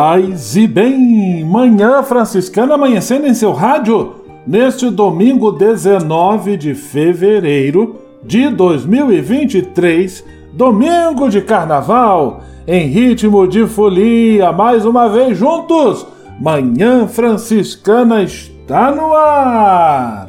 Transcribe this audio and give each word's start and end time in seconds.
Paz 0.00 0.54
e 0.54 0.64
bem, 0.68 1.42
manhã 1.44 2.04
franciscana 2.04 2.76
amanhecendo 2.76 3.26
em 3.26 3.34
seu 3.34 3.50
rádio 3.50 4.14
neste 4.46 4.88
domingo 4.90 5.50
19 5.50 6.56
de 6.56 6.72
fevereiro 6.72 7.96
de 8.22 8.48
2023, 8.48 10.24
domingo 10.52 11.28
de 11.28 11.42
carnaval, 11.42 12.44
em 12.64 12.86
ritmo 12.86 13.48
de 13.48 13.66
folia, 13.66 14.52
mais 14.52 14.86
uma 14.86 15.08
vez 15.08 15.36
juntos, 15.36 16.06
manhã 16.40 17.08
franciscana 17.08 18.22
está 18.22 18.92
no 18.92 19.12
ar. 19.12 20.28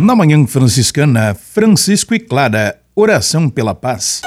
Na 0.00 0.14
Manhã 0.14 0.46
Franciscana, 0.46 1.34
Francisco 1.34 2.14
e 2.14 2.20
Clara, 2.20 2.78
oração 2.94 3.50
pela 3.50 3.74
paz. 3.74 4.22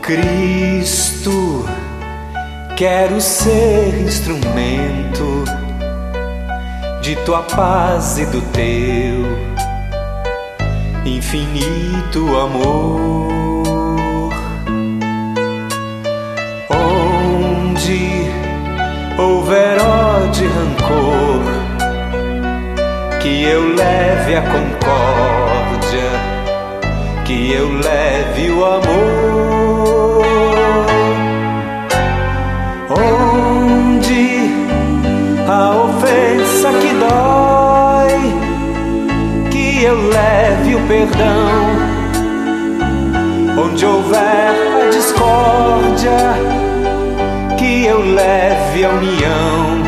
Cristo, 0.00 1.66
quero 2.74 3.20
ser 3.20 4.00
instrumento 4.00 5.44
de 7.02 7.16
tua 7.16 7.42
paz 7.42 8.16
e 8.16 8.26
do 8.26 8.40
teu 8.52 9.26
infinito 11.04 12.20
amor. 12.38 14.32
Onde 16.70 18.30
houver 19.18 19.80
ódio 19.80 20.44
e 20.44 20.48
rancor, 20.48 21.42
que 23.20 23.42
eu 23.42 23.74
leve 23.74 24.36
a 24.36 24.42
concórdia, 24.42 26.10
que 27.24 27.52
eu 27.52 27.68
leve 27.80 28.50
o 28.52 28.64
amor. 28.64 29.81
Leve 40.12 40.74
o 40.74 40.80
perdão. 40.86 41.92
Onde 43.64 43.86
houver 43.86 44.50
a 44.80 44.90
discórdia, 44.90 46.18
que 47.58 47.86
eu 47.86 48.00
leve 48.14 48.84
a 48.84 48.90
união. 48.90 49.82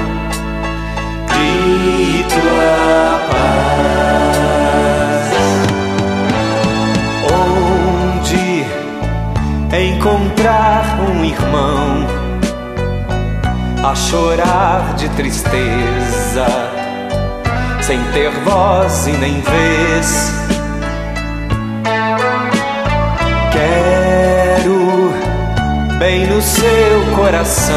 Grito 1.28 2.40
a 2.60 3.20
paz. 3.30 4.14
Onde 8.18 8.64
encontrar 9.92 10.84
um 11.08 11.24
irmão 11.24 12.06
a 13.82 13.94
chorar 13.94 14.94
de 14.94 15.08
tristeza, 15.10 16.46
sem 17.86 18.02
ter 18.12 18.30
voz 18.30 19.06
e 19.06 19.12
nem 19.12 19.42
vez. 19.42 20.32
Quero 23.52 25.12
bem 25.98 26.26
no 26.26 26.40
seu 26.40 27.14
coração 27.14 27.76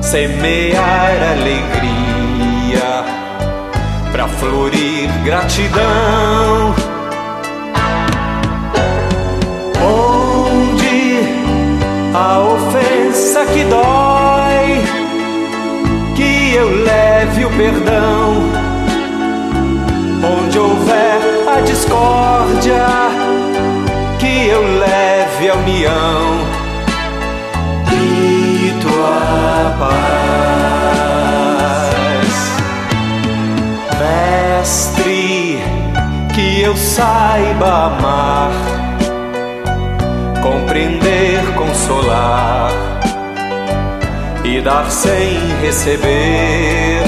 semear 0.00 1.10
alegria 1.32 3.04
pra 4.12 4.28
florir 4.28 5.10
gratidão. 5.24 6.74
Onde 9.82 11.18
a 12.14 12.38
ofensa 12.38 13.44
que 13.46 13.64
dói, 13.64 14.84
que 16.14 16.54
eu 16.54 16.84
leve 17.28 17.44
o 17.44 17.50
perdão. 17.50 18.50
Onde 20.24 20.58
houver 20.58 21.20
a 21.46 21.60
discórdia, 21.60 22.86
que 24.18 24.48
eu 24.48 24.62
leve 24.78 25.48
a 25.48 25.54
união. 25.54 26.38
Grito 27.86 28.88
a 28.88 29.76
paz, 29.78 30.28
mestre, 33.98 35.62
que 36.34 36.60
eu 36.62 36.76
saiba 36.76 37.86
amar 37.86 38.50
compreender, 40.42 41.42
consolar 41.54 42.87
dar 44.60 44.90
sem 44.90 45.38
receber. 45.60 47.02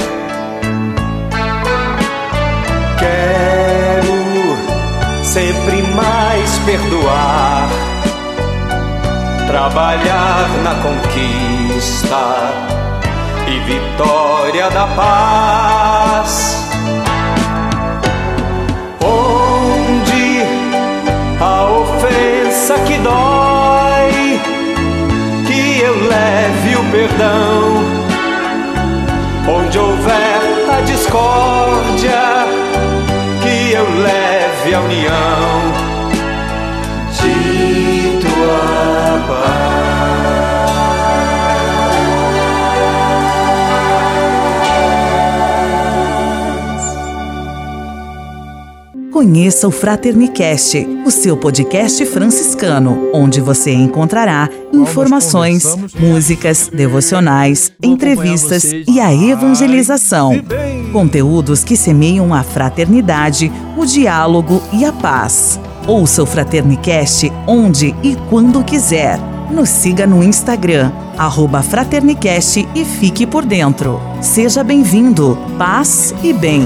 Quero 2.99 4.13
sempre 5.23 5.81
mais 5.95 6.57
perdoar, 6.59 7.69
trabalhar 9.47 10.49
na 10.63 10.75
conquista 10.75 12.15
e 13.47 13.59
vitória 13.59 14.69
da 14.69 14.87
paz. 14.87 16.70
Perdão. 27.01 27.83
Onde 29.47 29.79
houver 29.79 30.69
a 30.69 30.81
discórdia, 30.81 32.45
que 33.41 33.73
eu 33.73 33.89
leve 34.01 34.73
a 34.75 34.81
união 34.81 35.70
Conheça 49.21 49.67
o 49.67 49.71
Fraternicast, 49.71 50.83
o 51.05 51.11
seu 51.11 51.37
podcast 51.37 52.03
franciscano, 52.07 53.11
onde 53.13 53.39
você 53.39 53.71
encontrará 53.71 54.49
informações, 54.73 55.63
músicas, 55.99 56.71
devocionais, 56.73 57.71
entrevistas 57.83 58.63
e 58.63 58.99
a 58.99 59.13
evangelização. 59.13 60.33
Conteúdos 60.91 61.63
que 61.63 61.77
semeiam 61.77 62.33
a 62.33 62.41
fraternidade, 62.41 63.51
o 63.77 63.85
diálogo 63.85 64.59
e 64.73 64.83
a 64.83 64.91
paz. 64.91 65.59
Ouça 65.85 66.23
o 66.23 66.25
Fraternicast 66.25 67.31
onde 67.45 67.95
e 68.01 68.17
quando 68.27 68.63
quiser. 68.63 69.19
Nos 69.51 69.69
siga 69.69 70.07
no 70.07 70.23
Instagram, 70.23 70.91
arroba 71.15 71.61
Fraternicast 71.61 72.67
e 72.73 72.83
fique 72.83 73.27
por 73.27 73.45
dentro. 73.45 74.01
Seja 74.19 74.63
bem-vindo, 74.63 75.37
paz 75.59 76.11
e 76.23 76.33
bem. 76.33 76.65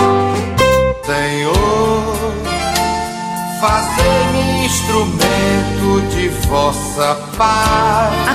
Vossa 6.51 7.15
paz. 7.37 8.30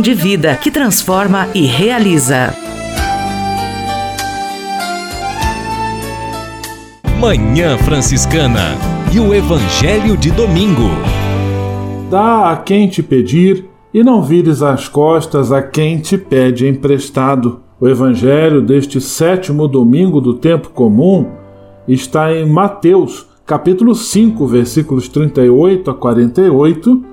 de 0.00 0.14
vida 0.14 0.56
que 0.56 0.70
transforma 0.70 1.48
e 1.54 1.62
realiza. 1.62 2.54
Manhã 7.20 7.76
Franciscana 7.78 8.76
e 9.12 9.18
o 9.18 9.34
Evangelho 9.34 10.16
de 10.16 10.30
Domingo. 10.30 10.88
Dá 12.10 12.52
a 12.52 12.56
quem 12.56 12.88
te 12.88 13.02
pedir 13.02 13.64
e 13.92 14.04
não 14.04 14.22
vires 14.22 14.62
as 14.62 14.88
costas 14.88 15.50
a 15.50 15.60
quem 15.60 15.98
te 15.98 16.16
pede 16.16 16.68
emprestado. 16.68 17.60
O 17.80 17.88
Evangelho 17.88 18.62
deste 18.62 19.00
sétimo 19.00 19.66
domingo 19.66 20.20
do 20.20 20.34
tempo 20.34 20.70
comum 20.70 21.26
está 21.88 22.32
em 22.32 22.48
Mateus, 22.48 23.26
capítulo 23.44 23.94
5, 23.94 24.46
versículos 24.46 25.08
38 25.08 25.90
a 25.90 25.94
48, 25.94 27.04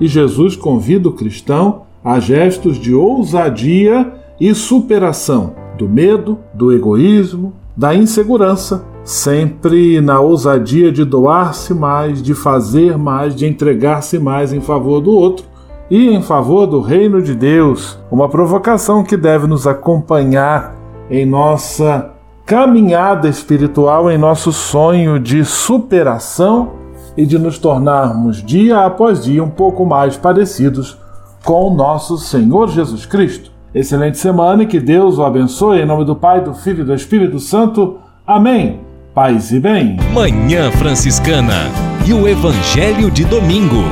e 0.00 0.08
Jesus 0.08 0.56
convida 0.56 1.08
o 1.08 1.12
cristão 1.12 1.82
a 2.04 2.18
gestos 2.18 2.76
de 2.78 2.94
ousadia 2.94 4.12
e 4.40 4.54
superação 4.54 5.54
do 5.78 5.88
medo, 5.88 6.38
do 6.52 6.72
egoísmo, 6.72 7.52
da 7.76 7.94
insegurança, 7.94 8.84
sempre 9.04 10.00
na 10.00 10.20
ousadia 10.20 10.92
de 10.92 11.04
doar-se 11.04 11.72
mais, 11.74 12.22
de 12.22 12.34
fazer 12.34 12.98
mais, 12.98 13.34
de 13.34 13.46
entregar-se 13.46 14.18
mais 14.18 14.52
em 14.52 14.60
favor 14.60 15.00
do 15.00 15.10
outro 15.10 15.46
e 15.90 16.08
em 16.08 16.22
favor 16.22 16.66
do 16.66 16.80
reino 16.80 17.22
de 17.22 17.34
Deus. 17.34 17.98
Uma 18.10 18.28
provocação 18.28 19.02
que 19.02 19.16
deve 19.16 19.46
nos 19.46 19.66
acompanhar 19.66 20.76
em 21.10 21.26
nossa 21.26 22.10
caminhada 22.44 23.28
espiritual, 23.28 24.10
em 24.10 24.18
nosso 24.18 24.52
sonho 24.52 25.18
de 25.18 25.44
superação 25.44 26.72
e 27.16 27.26
de 27.26 27.38
nos 27.38 27.58
tornarmos 27.58 28.42
dia 28.42 28.84
após 28.84 29.22
dia 29.22 29.42
um 29.42 29.50
pouco 29.50 29.84
mais 29.84 30.16
parecidos 30.16 31.01
com 31.44 31.74
nosso 31.74 32.18
Senhor 32.18 32.68
Jesus 32.68 33.06
Cristo. 33.06 33.50
Excelente 33.74 34.18
semana 34.18 34.62
e 34.62 34.66
que 34.66 34.78
Deus 34.78 35.18
o 35.18 35.24
abençoe 35.24 35.80
em 35.80 35.86
nome 35.86 36.04
do 36.04 36.14
Pai, 36.14 36.42
do 36.42 36.54
Filho 36.54 36.82
e 36.82 36.84
do 36.84 36.94
Espírito 36.94 37.38
Santo. 37.38 37.98
Amém. 38.26 38.80
Paz 39.14 39.52
e 39.52 39.60
bem. 39.60 39.96
Manhã 40.12 40.70
Franciscana 40.72 41.70
e 42.06 42.12
o 42.12 42.28
Evangelho 42.28 43.10
de 43.10 43.24
Domingo. 43.24 43.82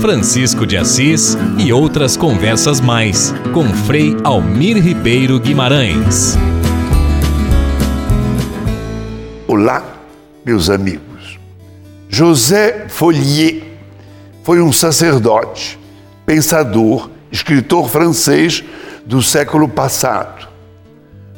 Francisco 0.00 0.66
de 0.66 0.76
Assis 0.76 1.36
e 1.58 1.72
outras 1.72 2.16
conversas 2.16 2.80
mais 2.80 3.34
com 3.52 3.64
Frei 3.64 4.16
Almir 4.24 4.82
Ribeiro 4.82 5.38
Guimarães. 5.38 6.38
Olá, 9.46 9.84
meus 10.44 10.70
amigos. 10.70 11.38
José 12.08 12.86
Follier 12.88 13.69
foi 14.50 14.60
um 14.60 14.72
sacerdote, 14.72 15.78
pensador, 16.26 17.08
escritor 17.30 17.88
francês 17.88 18.64
do 19.06 19.22
século 19.22 19.68
passado. 19.68 20.48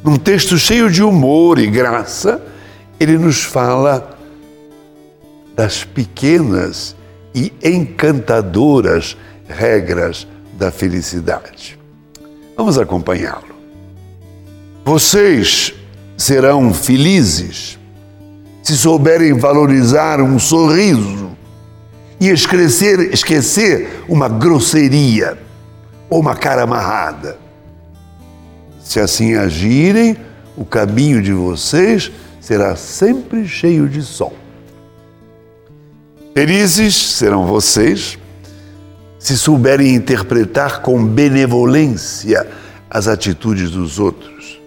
Num 0.02 0.16
texto 0.16 0.56
cheio 0.56 0.90
de 0.90 1.02
humor 1.02 1.58
e 1.58 1.66
graça, 1.66 2.42
ele 2.98 3.18
nos 3.18 3.42
fala 3.42 4.18
das 5.54 5.84
pequenas 5.84 6.96
e 7.34 7.52
encantadoras 7.62 9.14
regras 9.46 10.26
da 10.54 10.70
felicidade. 10.70 11.78
Vamos 12.56 12.78
acompanhá-lo. 12.78 13.54
Vocês 14.86 15.74
serão 16.16 16.72
felizes 16.72 17.78
se 18.62 18.74
souberem 18.74 19.34
valorizar 19.34 20.18
um 20.22 20.38
sorriso 20.38 21.31
e 22.22 22.28
esquecer, 22.28 23.12
esquecer 23.12 24.04
uma 24.08 24.28
grosseria 24.28 25.36
ou 26.08 26.20
uma 26.20 26.36
cara 26.36 26.62
amarrada. 26.62 27.36
Se 28.80 29.00
assim 29.00 29.34
agirem, 29.34 30.16
o 30.56 30.64
caminho 30.64 31.20
de 31.20 31.32
vocês 31.32 32.12
será 32.40 32.76
sempre 32.76 33.48
cheio 33.48 33.88
de 33.88 34.02
sol. 34.02 34.36
Felizes 36.32 36.94
serão 36.94 37.44
vocês 37.44 38.16
se 39.18 39.36
souberem 39.36 39.92
interpretar 39.92 40.80
com 40.80 41.04
benevolência 41.04 42.46
as 42.88 43.08
atitudes 43.08 43.72
dos 43.72 43.98
outros. 43.98 44.60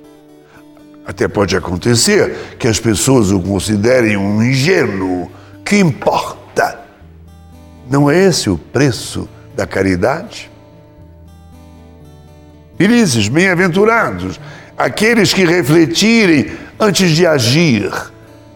Até 1.05 1.25
pode 1.29 1.55
acontecer 1.55 2.35
que 2.59 2.67
as 2.67 2.81
pessoas 2.81 3.31
o 3.31 3.39
considerem 3.39 4.17
um 4.17 4.43
ingênuo. 4.43 5.31
Que 5.63 5.77
importa? 5.77 6.44
Não 7.89 8.10
é 8.10 8.25
esse 8.25 8.50
o 8.50 8.58
preço 8.58 9.30
da 9.56 9.68
caridade? 9.68 10.51
Felizes, 12.77 13.27
bem-aventurados, 13.27 14.39
aqueles 14.77 15.34
que 15.34 15.46
refletirem 15.46 16.51
antes 16.80 17.12
de 17.12 17.25
agir, 17.25 17.92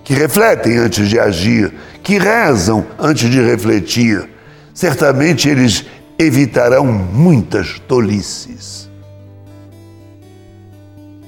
que 0.04 0.14
refletem 0.14 0.78
antes 0.78 1.08
de 1.08 1.20
agir, 1.20 1.74
que 2.04 2.18
rezam 2.18 2.86
antes 2.98 3.30
de 3.30 3.42
refletir. 3.42 4.28
Certamente 4.74 5.48
eles 5.48 5.86
evitarão 6.18 6.86
muitas 6.86 7.80
tolices. 7.80 8.90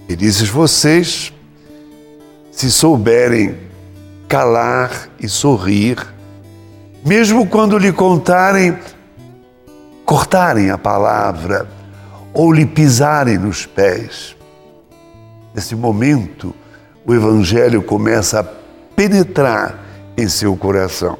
Felizes 0.07 0.49
vocês 0.49 1.31
se 2.51 2.69
souberem 2.69 3.55
calar 4.27 5.09
e 5.19 5.29
sorrir, 5.29 5.97
mesmo 7.03 7.47
quando 7.47 7.77
lhe 7.77 7.91
contarem, 7.91 8.77
cortarem 10.05 10.69
a 10.69 10.77
palavra 10.77 11.67
ou 12.33 12.51
lhe 12.51 12.65
pisarem 12.65 13.37
nos 13.37 13.65
pés. 13.65 14.35
Nesse 15.53 15.75
momento, 15.75 16.55
o 17.05 17.13
Evangelho 17.13 17.81
começa 17.81 18.39
a 18.39 18.43
penetrar 18.95 19.79
em 20.17 20.27
seu 20.27 20.55
coração. 20.55 21.17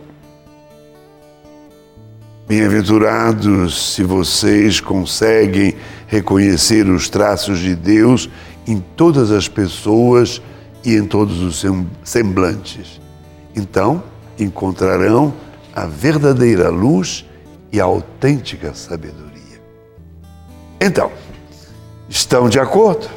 Bem-aventurados 2.48 3.94
se 3.94 4.04
vocês 4.04 4.80
conseguem 4.80 5.76
reconhecer 6.08 6.88
os 6.88 7.10
traços 7.10 7.60
de 7.60 7.76
Deus 7.76 8.30
em 8.68 8.80
todas 8.96 9.32
as 9.32 9.48
pessoas 9.48 10.42
e 10.84 10.96
em 10.96 11.06
todos 11.06 11.42
os 11.42 11.64
semblantes. 12.04 13.00
Então, 13.56 14.04
encontrarão 14.38 15.34
a 15.76 15.86
verdadeira 15.86 16.70
luz 16.70 17.26
e 17.72 17.80
a 17.80 17.84
autêntica 17.84 18.74
sabedoria. 18.74 19.32
Então, 20.80 21.12
estão 22.10 22.50
de 22.50 22.60
acordo? 22.60 23.10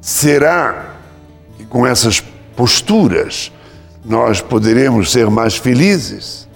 Será 0.00 0.96
que 1.56 1.64
com 1.66 1.86
essas 1.86 2.20
posturas 2.56 3.52
nós 4.04 4.40
poderemos 4.40 5.10
ser 5.10 5.28
mais 5.30 5.56
felizes? 5.56 6.48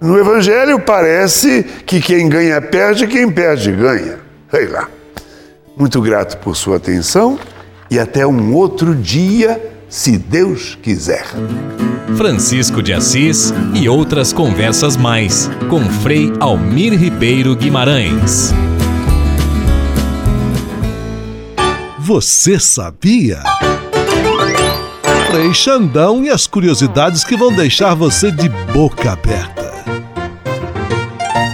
No 0.00 0.18
Evangelho 0.18 0.80
parece 0.80 1.62
que 1.86 2.00
quem 2.00 2.28
ganha 2.28 2.60
perde, 2.60 3.06
quem 3.06 3.30
perde 3.30 3.72
ganha. 3.72 4.18
Sei 4.50 4.66
lá. 4.66 4.88
Muito 5.76 6.00
grato 6.02 6.36
por 6.38 6.56
sua 6.56 6.76
atenção 6.76 7.38
e 7.90 7.98
até 7.98 8.26
um 8.26 8.54
outro 8.54 8.94
dia, 8.94 9.71
se 9.92 10.16
Deus 10.16 10.78
quiser. 10.82 11.26
Francisco 12.16 12.82
de 12.82 12.94
Assis 12.94 13.52
e 13.74 13.90
outras 13.90 14.32
conversas 14.32 14.96
mais 14.96 15.50
com 15.68 15.84
Frei 15.84 16.32
Almir 16.40 16.98
Ribeiro 16.98 17.54
Guimarães. 17.54 18.54
Você 21.98 22.58
sabia? 22.58 23.42
Frei 25.30 25.52
Xandão 25.52 26.24
e 26.24 26.30
as 26.30 26.46
curiosidades 26.46 27.22
que 27.22 27.36
vão 27.36 27.52
deixar 27.52 27.94
você 27.94 28.32
de 28.32 28.48
boca 28.48 29.12
aberta. 29.12 29.61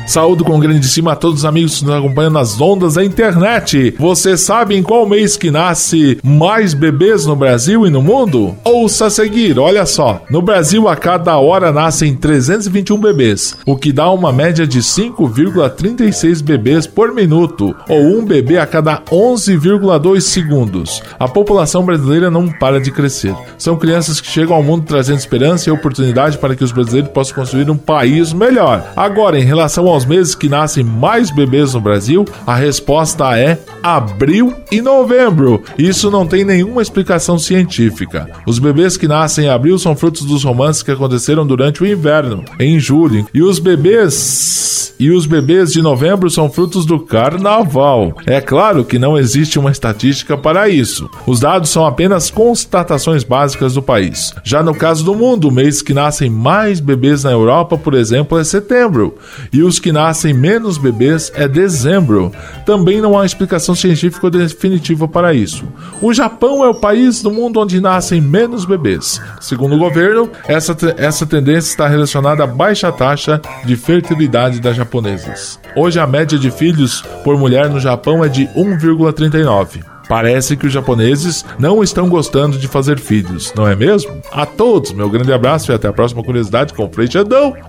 Saúde 0.09 0.43
com 0.43 0.59
grandíssima 0.59 1.13
a 1.13 1.17
todos 1.17 1.41
os 1.41 1.45
amigos 1.45 1.79
que 1.79 1.85
nos 1.85 1.95
acompanham 1.95 2.31
nas 2.31 2.59
ondas 2.59 2.95
da 2.95 3.05
internet. 3.05 3.95
Você 3.99 4.39
sabe 4.39 4.75
em 4.75 4.83
qual 4.83 5.07
mês 5.07 5.37
que 5.37 5.51
nasce 5.51 6.19
mais 6.25 6.73
bebês 6.73 7.27
no 7.27 7.37
Brasil 7.37 7.87
e 7.87 7.91
no 7.91 8.01
mundo? 8.01 8.57
Ouça 8.65 9.07
a 9.07 9.11
seguir, 9.11 9.59
olha 9.59 9.85
só. 9.85 10.23
No 10.31 10.41
Brasil, 10.41 10.89
a 10.89 10.97
cada 10.97 11.37
hora 11.37 11.71
nascem 11.71 12.15
321 12.15 12.99
bebês, 12.99 13.55
o 13.67 13.77
que 13.77 13.93
dá 13.93 14.11
uma 14.11 14.33
média 14.33 14.67
de 14.67 14.79
5,36 14.79 16.43
bebês 16.43 16.87
por 16.87 17.13
minuto, 17.13 17.77
ou 17.87 18.19
um 18.19 18.25
bebê 18.25 18.57
a 18.57 18.67
cada 18.67 19.03
11,2 19.03 20.23
segundos. 20.23 21.03
A 21.19 21.29
população 21.29 21.85
brasileira 21.85 22.31
não 22.31 22.49
para 22.49 22.81
de 22.81 22.91
crescer. 22.91 23.37
São 23.59 23.77
crianças 23.77 24.23
que 24.23 24.29
chegam 24.29 24.57
ao 24.57 24.63
mundo 24.63 24.87
trazendo 24.87 25.19
esperança 25.19 25.69
e 25.69 25.73
oportunidade 25.73 26.39
para 26.39 26.57
que 26.57 26.65
os 26.65 26.73
brasileiros 26.73 27.11
possam 27.11 27.35
construir 27.35 27.69
um 27.69 27.77
país 27.77 28.33
melhor. 28.33 28.91
Agora, 28.97 29.39
em 29.39 29.45
relação 29.45 29.87
ao 29.87 29.98
aos 29.99 30.07
meses 30.07 30.37
que 30.37 30.49
nascem 30.49 30.85
mais 30.85 31.29
bebês 31.33 31.75
no 31.75 31.81
Brasil? 31.81 32.25
A 32.47 32.55
resposta 32.55 33.37
é 33.37 33.59
abril 33.83 34.55
e 34.71 34.81
novembro. 34.81 35.61
Isso 35.77 36.09
não 36.09 36.25
tem 36.25 36.45
nenhuma 36.45 36.81
explicação 36.81 37.37
científica. 37.37 38.31
Os 38.47 38.61
bebês 38.61 38.97
que 38.97 39.09
nascem 39.09 39.47
em 39.47 39.49
abril 39.49 39.77
são 39.77 39.97
frutos 39.97 40.25
dos 40.25 40.45
romances 40.45 40.85
que 40.85 40.93
aconteceram 40.93 41.45
durante 41.45 41.83
o 41.83 41.87
inverno, 41.87 42.45
em 42.61 42.79
julho, 42.79 43.27
e 43.35 43.43
os 43.43 43.59
bebês 43.59 44.69
e 44.99 45.11
os 45.13 45.27
bebês 45.27 45.73
de 45.73 45.81
novembro 45.81 46.29
são 46.29 46.51
frutos 46.51 46.85
do 46.85 46.99
carnaval. 46.99 48.15
É 48.27 48.41
claro 48.41 48.85
que 48.85 48.99
não 48.99 49.17
existe 49.17 49.57
uma 49.59 49.71
estatística 49.71 50.37
para 50.37 50.69
isso. 50.69 51.09
Os 51.25 51.39
dados 51.39 51.71
são 51.71 51.87
apenas 51.87 52.31
constatações 52.31 53.23
básicas 53.23 53.75
do 53.75 53.83
país. 53.83 54.35
Já 54.43 54.61
no 54.61 54.75
caso 54.75 55.05
do 55.05 55.15
mundo, 55.15 55.49
o 55.49 55.53
mês 55.53 55.83
que 55.83 55.95
nascem 55.95 56.29
mais 56.29 56.81
bebês 56.81 57.23
na 57.23 57.31
Europa, 57.31 57.79
por 57.79 57.95
exemplo, 57.95 58.39
é 58.39 58.43
setembro, 58.43 59.15
e 59.53 59.63
os 59.63 59.79
que 59.79 59.88
que 59.89 59.93
nascem 59.93 60.35
menos 60.35 60.77
bebês 60.77 61.33
é 61.35 61.49
dezembro. 61.49 62.31
Também 62.67 63.01
não 63.01 63.19
há 63.19 63.25
explicação 63.25 63.75
científica 63.75 64.31
definitiva 64.31 65.09
para 65.09 65.33
isso. 65.33 65.65
O 66.03 66.13
Japão 66.13 66.63
é 66.63 66.69
o 66.69 66.75
país 66.75 67.23
do 67.23 67.31
mundo 67.31 67.59
onde 67.59 67.81
nascem 67.81 68.21
menos 68.21 68.67
bebês. 68.67 69.19
Segundo 69.41 69.77
o 69.77 69.79
governo, 69.79 70.31
essa, 70.47 70.77
essa 70.99 71.25
tendência 71.25 71.71
está 71.71 71.89
relacionada 71.89 72.45
à 72.45 72.47
baixa 72.47 72.93
taxa 72.93 73.41
de 73.65 73.77
fertilidade 73.77 74.61
das 74.61 74.77
japonesas. 74.77 75.59
Hoje 75.75 75.99
a 75.99 76.07
média 76.07 76.39
de 76.39 76.51
filhos 76.51 77.03
por 77.25 77.39
mulher 77.39 77.71
no 77.71 77.81
Japão 77.81 78.23
é 78.23 78.29
de 78.29 78.45
1,39. 78.49 79.83
Parece 80.07 80.55
que 80.55 80.67
os 80.67 80.73
japoneses 80.73 81.47
não 81.59 81.83
estão 81.83 82.11
gostando 82.11 82.59
de 82.59 82.69
fazer 82.69 82.99
filhos, 82.99 83.55
não 83.57 83.67
é 83.67 83.75
mesmo? 83.75 84.21
A 84.31 84.45
todos, 84.45 84.93
meu 84.93 85.09
grande 85.09 85.33
abraço 85.33 85.73
e 85.73 85.75
até 85.75 85.89
a 85.89 85.93
próxima 85.95 86.23
curiosidade 86.23 86.75
com 86.75 86.85
o 86.85 86.91
Frei. 86.91 87.09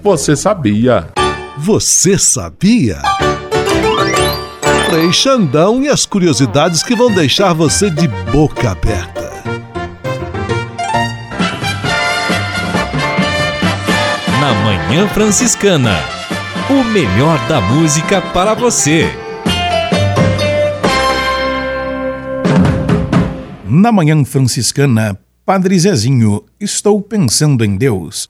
Você 0.03 0.35
sabia? 0.35 1.07
Você 1.61 2.17
sabia? 2.17 3.01
Frei 4.89 5.11
Xandão 5.11 5.83
e 5.83 5.89
as 5.89 6.05
curiosidades 6.05 6.81
que 6.81 6.95
vão 6.95 7.13
deixar 7.13 7.51
você 7.51 7.89
de 7.89 8.07
boca 8.31 8.71
aberta. 8.71 9.29
Na 14.39 14.53
Manhã 14.63 15.05
Franciscana, 15.09 15.99
o 16.69 16.81
melhor 16.85 17.37
da 17.49 17.59
música 17.59 18.21
para 18.21 18.53
você. 18.53 19.09
Na 23.67 23.91
Manhã 23.91 24.23
Franciscana, 24.23 25.19
Padre 25.45 25.77
Zezinho, 25.77 26.41
estou 26.57 27.01
pensando 27.01 27.65
em 27.65 27.75
Deus. 27.75 28.29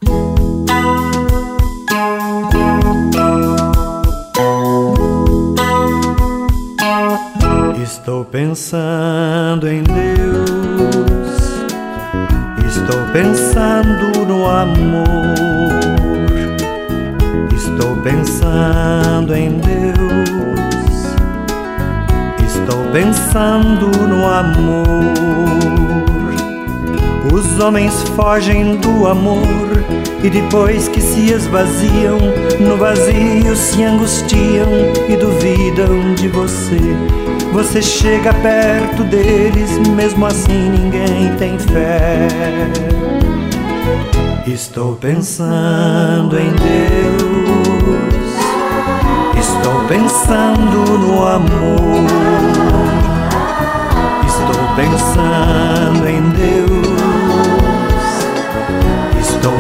Estou 7.92 8.24
pensando 8.24 9.68
em 9.68 9.82
Deus, 9.82 11.40
estou 12.64 13.04
pensando 13.12 14.26
no 14.28 14.48
amor, 14.48 15.08
estou 17.52 17.96
pensando 18.04 19.36
em 19.36 19.58
Deus, 19.58 21.16
estou 22.46 22.92
pensando 22.92 23.88
no 24.08 24.24
amor. 24.24 25.79
Os 27.34 27.60
homens 27.60 28.04
fogem 28.16 28.76
do 28.78 29.08
amor 29.08 29.84
e 30.24 30.30
depois 30.30 30.88
que 30.88 31.02
se 31.02 31.32
esvaziam, 31.32 32.18
no 32.60 32.78
vazio 32.78 33.56
se 33.56 33.84
angustiam 33.84 34.68
e 35.08 35.16
duvidam 35.16 36.14
de 36.16 36.28
você. 36.28 36.80
Você 37.54 37.82
chega 37.82 38.34
perto 38.34 39.04
deles, 39.04 39.78
mesmo 39.96 40.26
assim 40.26 40.70
ninguém 40.70 41.36
tem 41.38 41.58
fé. 41.58 42.28
Estou 44.46 44.96
pensando 44.96 46.38
em 46.38 46.52
Deus, 46.52 47.90
estou 49.38 49.86
pensando 49.88 50.98
no 50.98 51.26
amor, 51.26 52.06
estou 54.26 54.76
pensando 54.76 56.08
em 56.08 56.22
Deus, 56.32 56.89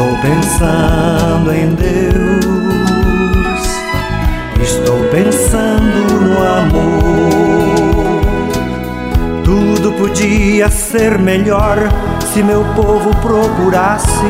estou 0.00 0.16
pensando 0.22 1.52
em 1.52 1.74
Deus 1.74 2.00
Estou 4.62 4.98
pensando 5.10 6.20
no 6.20 6.38
amor. 6.38 8.20
Tudo 9.44 9.92
podia 9.92 10.70
ser 10.70 11.18
melhor 11.18 11.76
se 12.32 12.42
meu 12.42 12.64
povo 12.74 13.10
procurasse 13.16 14.24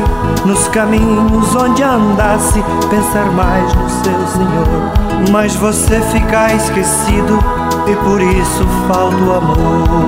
nos 0.45 0.67
caminhos 0.69 1.55
onde 1.55 1.83
andasse 1.83 2.61
pensar 2.89 3.31
mais 3.31 3.73
no 3.73 3.89
seu 3.89 4.27
Senhor. 4.27 4.67
Mas 5.31 5.55
você 5.55 6.01
fica 6.01 6.53
esquecido 6.53 7.39
e 7.87 7.95
por 8.03 8.21
isso 8.21 8.65
falta 8.87 9.15
o 9.15 9.33
amor. 9.33 10.05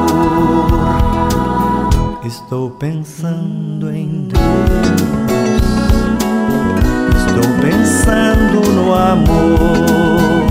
Estou 2.24 2.70
pensando 2.72 3.92
em 3.92 4.30
Deus. 4.30 5.53
Estou 7.36 7.52
pensando 7.60 8.62
no 8.74 8.94
amor. 8.94 10.46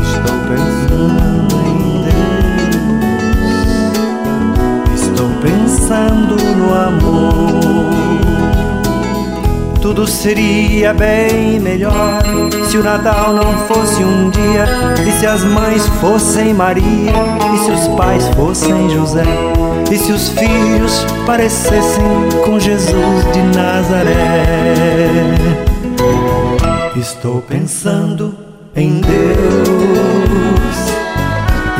Estou 0.00 0.38
pensando 0.48 1.54
em 1.66 2.02
Deus. 2.02 2.16
Estou 5.02 5.28
pensando 5.42 6.34
no 6.56 6.74
amor. 6.74 7.67
Tudo 9.80 10.06
seria 10.06 10.92
bem 10.92 11.60
melhor. 11.60 12.22
Se 12.68 12.76
o 12.76 12.82
Natal 12.82 13.32
não 13.32 13.58
fosse 13.66 14.02
um 14.02 14.30
dia, 14.30 14.66
e 15.06 15.12
se 15.12 15.26
as 15.26 15.44
mães 15.44 15.86
fossem 16.00 16.52
Maria, 16.52 17.12
e 17.54 17.58
se 17.58 17.70
os 17.70 17.88
pais 17.96 18.28
fossem 18.36 18.90
José, 18.90 19.24
e 19.90 19.96
se 19.96 20.12
os 20.12 20.30
filhos 20.30 21.06
parecessem 21.24 22.04
com 22.44 22.58
Jesus 22.60 23.24
de 23.32 23.42
Nazaré. 23.56 24.14
Estou 26.96 27.40
pensando 27.42 28.34
em 28.74 29.00
Deus, 29.00 29.18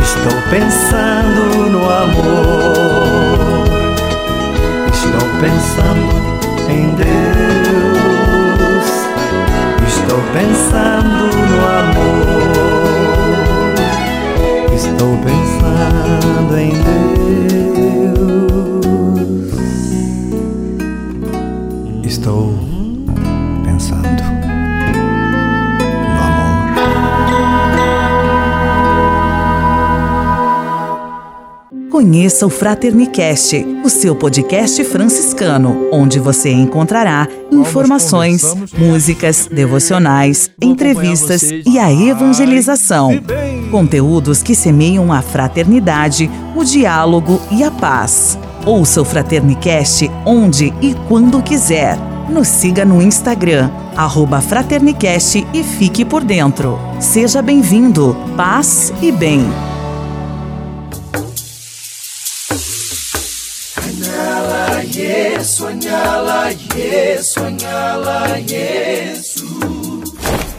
estou 0.01 0.43
pensando 0.51 1.71
no 1.71 1.85
amor, 1.85 3.65
estou 4.93 5.29
pensando 5.41 6.09
em 6.71 6.95
Deus, 6.95 7.48
pensando 10.33 11.27
no 11.51 11.59
amor, 11.67 12.19
estou 14.75 15.13
pensando 15.19 16.57
em 16.59 16.73
Deus, 22.03 22.05
estou 22.05 22.68
Conheça 31.99 32.47
o 32.47 32.49
Fraternicast, 32.49 33.57
o 33.85 33.89
seu 33.89 34.15
podcast 34.15 34.85
franciscano, 34.85 35.89
onde 35.91 36.21
você 36.21 36.49
encontrará 36.49 37.27
informações, 37.51 38.55
músicas, 38.79 39.49
devocionais, 39.51 40.49
entrevistas 40.63 41.43
e 41.43 41.77
a 41.77 41.93
evangelização. 41.93 43.21
Conteúdos 43.73 44.45
que 44.45 44.55
semeiam 44.55 45.13
a 45.13 45.21
fraternidade, 45.21 46.31
o 46.55 46.63
diálogo 46.63 47.41
e 47.51 47.65
a 47.65 47.71
paz. 47.73 48.39
Ouça 48.65 49.03
o 49.03 49.05
Fraternicast 49.05 50.09
onde 50.25 50.73
e 50.81 50.95
quando 51.09 51.43
quiser. 51.43 51.99
Nos 52.31 52.47
siga 52.47 52.85
no 52.85 53.03
Instagram, 53.03 53.73
arroba 53.97 54.41
Fraternicast 54.41 55.45
e 55.53 55.65
fique 55.65 56.05
por 56.05 56.23
dentro. 56.23 56.79
Seja 57.01 57.43
bem-vindo, 57.43 58.17
paz 58.37 58.93
e 59.03 59.11
bem. 59.11 59.45
Yesu, 65.39 65.69
añala 65.69 66.51
Yesu, 66.75 67.41
añala 67.45 68.39
Yesu. 68.41 69.48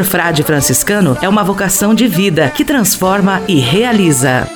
Ser 0.00 0.04
frade 0.04 0.42
franciscano 0.42 1.18
é 1.20 1.28
uma 1.28 1.44
vocação 1.44 1.94
de 1.94 2.08
vida 2.08 2.48
que 2.48 2.64
transforma 2.64 3.42
e 3.46 3.60
realiza. 3.60 4.48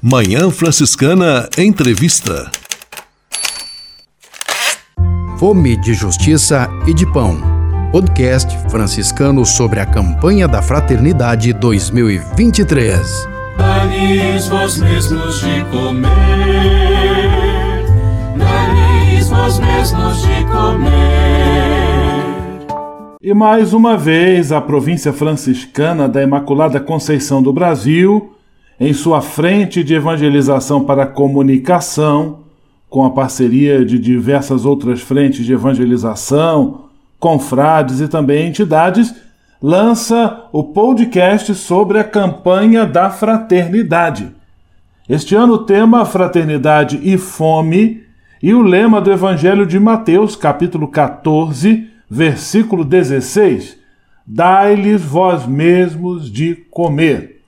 Manhã 0.00 0.52
Franciscana 0.52 1.48
Entrevista. 1.58 2.48
Fome 5.36 5.76
de 5.80 5.94
Justiça 5.94 6.68
e 6.86 6.94
de 6.94 7.10
Pão. 7.12 7.40
Podcast 7.90 8.56
franciscano 8.70 9.44
sobre 9.44 9.80
a 9.80 9.86
campanha 9.86 10.46
da 10.46 10.62
Fraternidade 10.62 11.52
2023. 11.52 13.00
Dai-lhes 13.58 14.46
vós 14.46 14.78
mesmos 14.78 15.40
de 15.40 15.64
comer, 15.72 16.93
de 19.92 20.44
comer. 20.46 20.94
E 23.20 23.34
mais 23.34 23.74
uma 23.74 23.98
vez, 23.98 24.50
a 24.50 24.58
província 24.58 25.12
franciscana 25.12 26.08
da 26.08 26.22
Imaculada 26.22 26.80
Conceição 26.80 27.42
do 27.42 27.52
Brasil, 27.52 28.32
em 28.80 28.94
sua 28.94 29.20
frente 29.20 29.84
de 29.84 29.94
evangelização 29.94 30.84
para 30.84 31.06
comunicação, 31.06 32.44
com 32.88 33.04
a 33.04 33.10
parceria 33.10 33.84
de 33.84 33.98
diversas 33.98 34.64
outras 34.64 35.02
frentes 35.02 35.44
de 35.44 35.52
evangelização, 35.52 36.84
confrades 37.20 38.00
e 38.00 38.08
também 38.08 38.48
entidades, 38.48 39.14
lança 39.62 40.46
o 40.50 40.64
podcast 40.64 41.54
sobre 41.54 41.98
a 41.98 42.04
campanha 42.04 42.86
da 42.86 43.10
fraternidade. 43.10 44.32
Este 45.06 45.34
ano 45.34 45.54
o 45.54 45.58
tema 45.58 46.06
Fraternidade 46.06 46.98
e 47.02 47.18
Fome 47.18 48.03
e 48.44 48.52
o 48.52 48.60
lema 48.60 49.00
do 49.00 49.10
Evangelho 49.10 49.64
de 49.64 49.80
Mateus, 49.80 50.36
capítulo 50.36 50.86
14, 50.86 51.88
versículo 52.10 52.84
16: 52.84 53.78
Dai-lhes 54.26 55.00
vós 55.00 55.46
mesmos 55.46 56.30
de 56.30 56.54
comer. 56.70 57.40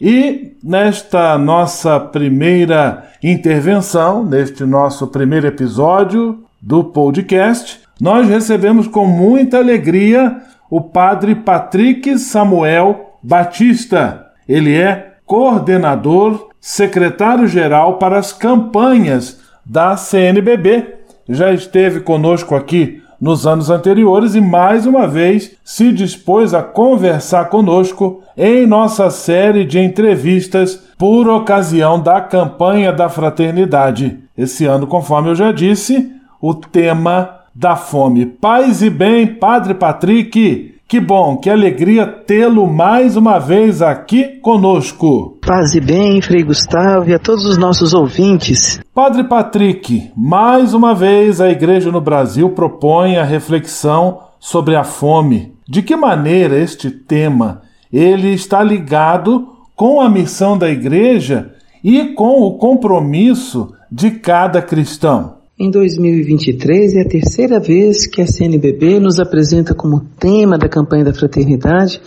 E 0.00 0.52
nesta 0.62 1.36
nossa 1.36 1.98
primeira 1.98 3.10
intervenção, 3.20 4.24
neste 4.24 4.64
nosso 4.64 5.08
primeiro 5.08 5.48
episódio 5.48 6.44
do 6.60 6.84
podcast, 6.84 7.80
nós 8.00 8.28
recebemos 8.28 8.86
com 8.86 9.04
muita 9.04 9.58
alegria 9.58 10.40
o 10.70 10.80
padre 10.80 11.34
Patrick 11.34 12.16
Samuel 12.16 13.18
Batista. 13.20 14.24
Ele 14.48 14.76
é 14.76 15.14
coordenador, 15.26 16.50
secretário-geral 16.60 17.98
para 17.98 18.20
as 18.20 18.32
campanhas 18.32 19.42
da 19.64 19.96
CNBB. 19.96 20.96
Já 21.28 21.52
esteve 21.52 22.00
conosco 22.00 22.54
aqui 22.54 23.02
nos 23.20 23.46
anos 23.46 23.70
anteriores 23.70 24.34
e 24.34 24.40
mais 24.40 24.84
uma 24.84 25.06
vez 25.06 25.52
se 25.64 25.92
dispôs 25.92 26.52
a 26.52 26.62
conversar 26.62 27.44
conosco 27.44 28.20
em 28.36 28.66
nossa 28.66 29.10
série 29.10 29.64
de 29.64 29.78
entrevistas 29.78 30.82
por 30.98 31.28
ocasião 31.28 32.00
da 32.00 32.20
campanha 32.20 32.92
da 32.92 33.08
fraternidade. 33.08 34.18
Esse 34.36 34.64
ano, 34.64 34.88
conforme 34.88 35.30
eu 35.30 35.34
já 35.36 35.52
disse, 35.52 36.10
o 36.40 36.52
tema 36.52 37.38
da 37.54 37.76
fome. 37.76 38.26
Paz 38.26 38.82
e 38.82 38.90
bem, 38.90 39.26
Padre 39.26 39.74
Patrick. 39.74 40.74
Que 40.92 41.00
bom, 41.00 41.38
que 41.38 41.48
alegria 41.48 42.06
tê-lo 42.06 42.66
mais 42.66 43.16
uma 43.16 43.38
vez 43.38 43.80
aqui 43.80 44.38
conosco. 44.42 45.38
Paz 45.40 45.74
e 45.74 45.80
bem, 45.80 46.20
Frei 46.20 46.42
Gustavo 46.42 47.08
e 47.08 47.14
a 47.14 47.18
todos 47.18 47.46
os 47.46 47.56
nossos 47.56 47.94
ouvintes. 47.94 48.78
Padre 48.94 49.24
Patrick, 49.24 50.12
mais 50.14 50.74
uma 50.74 50.94
vez 50.94 51.40
a 51.40 51.48
Igreja 51.48 51.90
no 51.90 51.98
Brasil 51.98 52.50
propõe 52.50 53.16
a 53.16 53.24
reflexão 53.24 54.18
sobre 54.38 54.76
a 54.76 54.84
fome. 54.84 55.54
De 55.66 55.80
que 55.80 55.96
maneira 55.96 56.58
este 56.58 56.90
tema 56.90 57.62
ele 57.90 58.28
está 58.28 58.62
ligado 58.62 59.48
com 59.74 59.98
a 59.98 60.10
missão 60.10 60.58
da 60.58 60.68
Igreja 60.68 61.54
e 61.82 62.08
com 62.08 62.42
o 62.42 62.58
compromisso 62.58 63.72
de 63.90 64.10
cada 64.10 64.60
cristão? 64.60 65.40
Em 65.58 65.70
2023 65.70 66.96
é 66.96 67.02
a 67.02 67.08
terceira 67.08 67.60
vez 67.60 68.06
que 68.06 68.22
a 68.22 68.26
CNBB 68.26 68.98
nos 68.98 69.20
apresenta 69.20 69.74
como 69.74 70.00
tema 70.18 70.56
da 70.56 70.66
campanha 70.66 71.04
da 71.04 71.12
fraternidade 71.12 72.00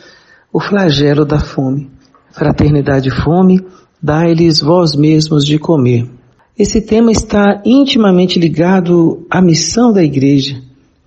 o 0.51 0.59
flagelo 0.59 1.23
da 1.23 1.37
fome. 1.37 1.87
Fraternidade 2.31 3.09
e 3.09 3.23
fome, 3.23 3.61
dai-lhes 4.01 4.61
vós 4.61 4.95
mesmos 4.95 5.45
de 5.45 5.59
comer. 5.59 6.09
Esse 6.57 6.81
tema 6.81 7.11
está 7.11 7.61
intimamente 7.63 8.39
ligado 8.39 9.27
à 9.29 9.39
missão 9.43 9.93
da 9.93 10.03
igreja, 10.03 10.59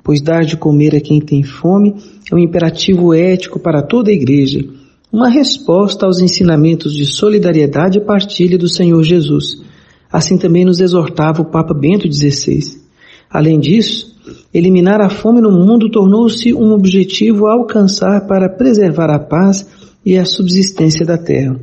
pois 0.05 0.23
dar 0.23 0.45
de 0.45 0.57
comer 0.57 0.95
a 0.95 1.01
quem 1.01 1.21
tem 1.21 1.43
fome 1.43 1.97
é 2.31 2.35
um 2.35 2.39
imperativo 2.39 3.13
ético 3.13 3.59
para 3.59 3.83
toda 3.83 4.11
a 4.11 4.15
igreja, 4.15 4.65
uma 5.13 5.29
resposta 5.29 6.07
aos 6.07 6.21
ensinamentos 6.21 6.95
de 6.95 7.05
solidariedade 7.05 7.99
e 7.99 8.05
partilha 8.05 8.57
do 8.57 8.69
Senhor 8.69 9.03
Jesus 9.03 9.67
Assim 10.11 10.39
também 10.39 10.65
nos 10.65 10.81
exortava 10.81 11.43
o 11.43 11.51
Papa 11.51 11.75
Bento 11.75 12.11
XVI. 12.11 12.81
Além 13.31 13.61
disso, 13.61 14.17
eliminar 14.53 15.01
a 15.01 15.11
fome 15.11 15.41
no 15.41 15.51
mundo 15.51 15.91
tornou-se 15.91 16.55
um 16.55 16.73
objetivo 16.73 17.47
a 17.47 17.53
alcançar 17.53 18.27
para 18.27 18.49
preservar 18.49 19.11
a 19.11 19.19
paz 19.19 19.67
e 20.05 20.17
a 20.17 20.25
subsistência 20.25 21.05
da 21.05 21.19
terra. 21.19 21.61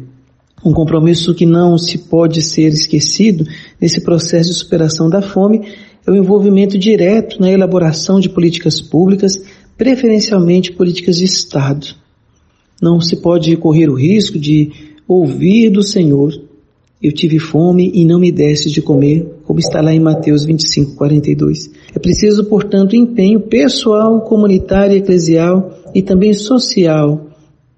Um 0.63 0.73
compromisso 0.73 1.33
que 1.33 1.45
não 1.45 1.77
se 1.77 1.97
pode 1.97 2.41
ser 2.41 2.69
esquecido 2.69 3.45
nesse 3.79 4.01
processo 4.01 4.49
de 4.49 4.55
superação 4.55 5.09
da 5.09 5.21
fome 5.21 5.67
é 6.05 6.11
o 6.11 6.15
envolvimento 6.15 6.77
direto 6.77 7.39
na 7.39 7.51
elaboração 7.51 8.19
de 8.19 8.29
políticas 8.29 8.79
públicas, 8.79 9.33
preferencialmente 9.77 10.71
políticas 10.71 11.17
de 11.17 11.25
Estado. 11.25 11.87
Não 12.81 12.99
se 13.01 13.15
pode 13.15 13.55
correr 13.57 13.89
o 13.89 13.95
risco 13.95 14.37
de 14.37 14.71
ouvir 15.07 15.69
do 15.69 15.81
Senhor 15.83 16.31
eu 17.01 17.11
tive 17.11 17.39
fome 17.39 17.91
e 17.93 18.05
não 18.05 18.19
me 18.19 18.31
deste 18.31 18.69
de 18.69 18.81
comer, 18.81 19.39
como 19.45 19.59
está 19.59 19.81
lá 19.81 19.93
em 19.93 19.99
Mateus 19.99 20.45
25, 20.45 20.95
42. 20.95 21.69
É 21.93 21.99
preciso, 21.99 22.45
portanto, 22.45 22.95
empenho 22.95 23.39
pessoal, 23.41 24.21
comunitário, 24.21 24.97
eclesial 24.97 25.71
e 25.93 26.01
também 26.01 26.33
social 26.33 27.27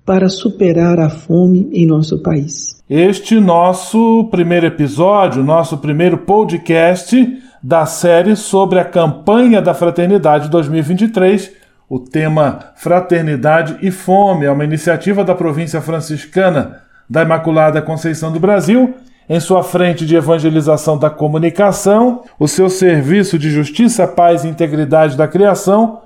para 0.05 0.29
superar 0.29 0.99
a 0.99 1.09
fome 1.09 1.69
em 1.73 1.85
nosso 1.85 2.19
país. 2.19 2.77
Este 2.89 3.39
nosso 3.39 4.29
primeiro 4.31 4.65
episódio, 4.65 5.43
nosso 5.43 5.77
primeiro 5.77 6.19
podcast 6.19 7.17
da 7.61 7.85
série 7.85 8.35
sobre 8.35 8.79
a 8.79 8.85
campanha 8.85 9.61
da 9.61 9.73
Fraternidade 9.73 10.49
2023, 10.49 11.51
o 11.89 11.99
tema 11.99 12.71
Fraternidade 12.77 13.77
e 13.81 13.91
Fome, 13.91 14.45
é 14.45 14.51
uma 14.51 14.63
iniciativa 14.63 15.23
da 15.23 15.35
província 15.35 15.81
franciscana 15.81 16.86
da 17.09 17.23
Imaculada 17.23 17.81
Conceição 17.81 18.31
do 18.31 18.39
Brasil 18.39 18.95
em 19.29 19.39
sua 19.39 19.61
frente 19.61 20.05
de 20.05 20.15
evangelização 20.15 20.97
da 20.97 21.09
comunicação, 21.09 22.23
o 22.39 22.47
seu 22.47 22.69
serviço 22.69 23.37
de 23.37 23.49
justiça, 23.49 24.07
paz 24.07 24.43
e 24.43 24.47
integridade 24.47 25.17
da 25.17 25.27
criação 25.27 26.01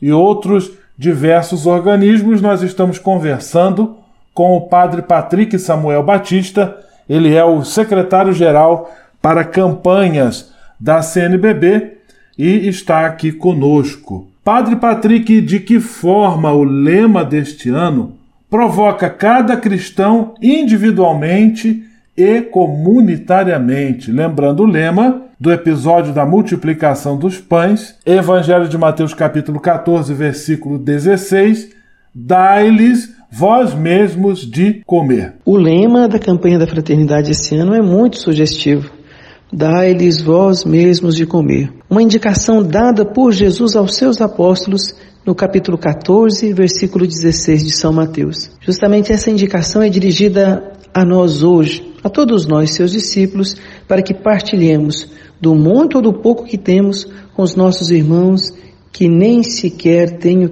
e 0.00 0.12
outros 0.12 0.70
diversos 0.98 1.66
organismos, 1.66 2.42
nós 2.42 2.62
estamos 2.62 2.98
conversando 2.98 3.96
com 4.34 4.54
o 4.56 4.62
padre 4.68 5.00
Patrick 5.00 5.58
Samuel 5.58 6.02
Batista, 6.02 6.76
ele 7.08 7.34
é 7.34 7.44
o 7.44 7.64
secretário-geral 7.64 8.90
para 9.22 9.44
campanhas 9.44 10.52
da 10.78 11.00
CNBB 11.00 11.98
e 12.36 12.68
está 12.68 13.06
aqui 13.06 13.32
conosco. 13.32 14.28
Padre 14.44 14.76
Patrick, 14.76 15.40
de 15.40 15.60
que 15.60 15.80
forma 15.80 16.52
o 16.52 16.62
lema 16.62 17.24
deste 17.24 17.70
ano 17.70 18.12
provoca 18.50 19.10
cada 19.10 19.56
cristão 19.56 20.34
individualmente 20.40 21.84
e 22.16 22.40
comunitariamente. 22.40 24.10
Lembrando 24.10 24.62
o 24.62 24.66
lema 24.66 25.22
do 25.38 25.52
episódio 25.52 26.14
da 26.14 26.24
multiplicação 26.24 27.18
dos 27.18 27.38
pães, 27.38 27.96
Evangelho 28.06 28.68
de 28.68 28.78
Mateus 28.78 29.12
capítulo 29.12 29.60
14, 29.60 30.14
versículo 30.14 30.78
16, 30.78 31.70
dai-lhes 32.14 33.14
vós 33.30 33.74
mesmos 33.74 34.40
de 34.50 34.82
comer. 34.86 35.34
O 35.44 35.56
lema 35.56 36.08
da 36.08 36.18
campanha 36.18 36.58
da 36.58 36.66
fraternidade 36.66 37.32
esse 37.32 37.54
ano 37.54 37.74
é 37.74 37.82
muito 37.82 38.18
sugestivo. 38.18 38.90
Dai-lhes 39.52 40.22
vós 40.22 40.64
mesmos 40.64 41.14
de 41.14 41.26
comer. 41.26 41.70
uma 41.88 42.02
indicação 42.02 42.62
dada 42.62 43.04
por 43.04 43.32
Jesus 43.32 43.76
aos 43.76 43.94
seus 43.94 44.20
apóstolos 44.20 44.94
no 45.26 45.34
capítulo 45.34 45.76
14, 45.76 46.52
versículo 46.52 47.04
16 47.04 47.64
de 47.64 47.72
São 47.72 47.92
Mateus. 47.92 48.48
Justamente 48.60 49.12
essa 49.12 49.28
indicação 49.28 49.82
é 49.82 49.88
dirigida 49.88 50.72
a 50.94 51.04
nós 51.04 51.42
hoje, 51.42 51.92
a 52.04 52.08
todos 52.08 52.46
nós, 52.46 52.70
seus 52.70 52.92
discípulos, 52.92 53.56
para 53.88 54.02
que 54.02 54.14
partilhemos 54.14 55.10
do 55.40 55.52
muito 55.56 55.96
ou 55.96 56.02
do 56.02 56.12
pouco 56.12 56.44
que 56.44 56.56
temos 56.56 57.08
com 57.34 57.42
os 57.42 57.56
nossos 57.56 57.90
irmãos 57.90 58.54
que 58.92 59.08
nem 59.08 59.42
sequer 59.42 60.16
têm 60.18 60.48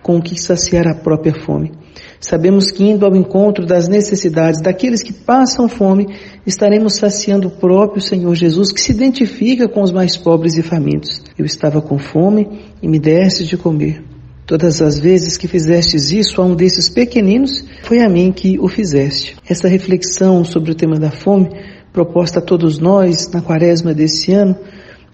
com 0.00 0.22
que 0.22 0.40
saciar 0.40 0.86
a 0.86 0.94
própria 0.94 1.34
fome. 1.34 1.72
Sabemos 2.20 2.70
que 2.70 2.84
indo 2.84 3.04
ao 3.04 3.16
encontro 3.16 3.66
das 3.66 3.88
necessidades 3.88 4.60
daqueles 4.60 5.02
que 5.02 5.12
passam 5.12 5.68
fome, 5.68 6.06
estaremos 6.46 6.94
saciando 6.94 7.48
o 7.48 7.50
próprio 7.50 8.00
Senhor 8.00 8.34
Jesus, 8.36 8.70
que 8.70 8.80
se 8.80 8.92
identifica 8.92 9.68
com 9.68 9.82
os 9.82 9.90
mais 9.90 10.16
pobres 10.16 10.56
e 10.56 10.62
famintos. 10.62 11.20
Eu 11.36 11.44
estava 11.44 11.82
com 11.82 11.98
fome 11.98 12.48
e 12.80 12.86
me 12.86 13.00
deste 13.00 13.44
de 13.44 13.56
comer. 13.56 14.11
Todas 14.52 14.82
as 14.82 14.98
vezes 14.98 15.38
que 15.38 15.48
fizestes 15.48 16.10
isso 16.10 16.38
a 16.38 16.44
um 16.44 16.54
desses 16.54 16.90
pequeninos, 16.90 17.64
foi 17.84 18.00
a 18.00 18.08
mim 18.10 18.30
que 18.30 18.58
o 18.60 18.68
fizeste. 18.68 19.34
Essa 19.48 19.66
reflexão 19.66 20.44
sobre 20.44 20.72
o 20.72 20.74
tema 20.74 20.98
da 20.98 21.10
fome, 21.10 21.48
proposta 21.90 22.38
a 22.38 22.42
todos 22.42 22.78
nós 22.78 23.32
na 23.32 23.40
quaresma 23.40 23.94
desse 23.94 24.30
ano, 24.30 24.54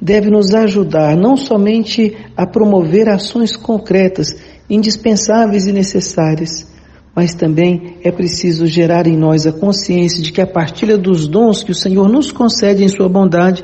deve 0.02 0.28
nos 0.28 0.52
ajudar 0.52 1.16
não 1.16 1.36
somente 1.36 2.16
a 2.36 2.44
promover 2.48 3.08
ações 3.08 3.56
concretas, 3.56 4.34
indispensáveis 4.68 5.68
e 5.68 5.72
necessárias, 5.72 6.66
mas 7.14 7.32
também 7.32 7.96
é 8.02 8.10
preciso 8.10 8.66
gerar 8.66 9.06
em 9.06 9.16
nós 9.16 9.46
a 9.46 9.52
consciência 9.52 10.20
de 10.20 10.32
que 10.32 10.40
a 10.40 10.48
partilha 10.48 10.98
dos 10.98 11.28
dons 11.28 11.62
que 11.62 11.70
o 11.70 11.76
Senhor 11.76 12.08
nos 12.08 12.32
concede 12.32 12.82
em 12.82 12.88
Sua 12.88 13.08
bondade 13.08 13.62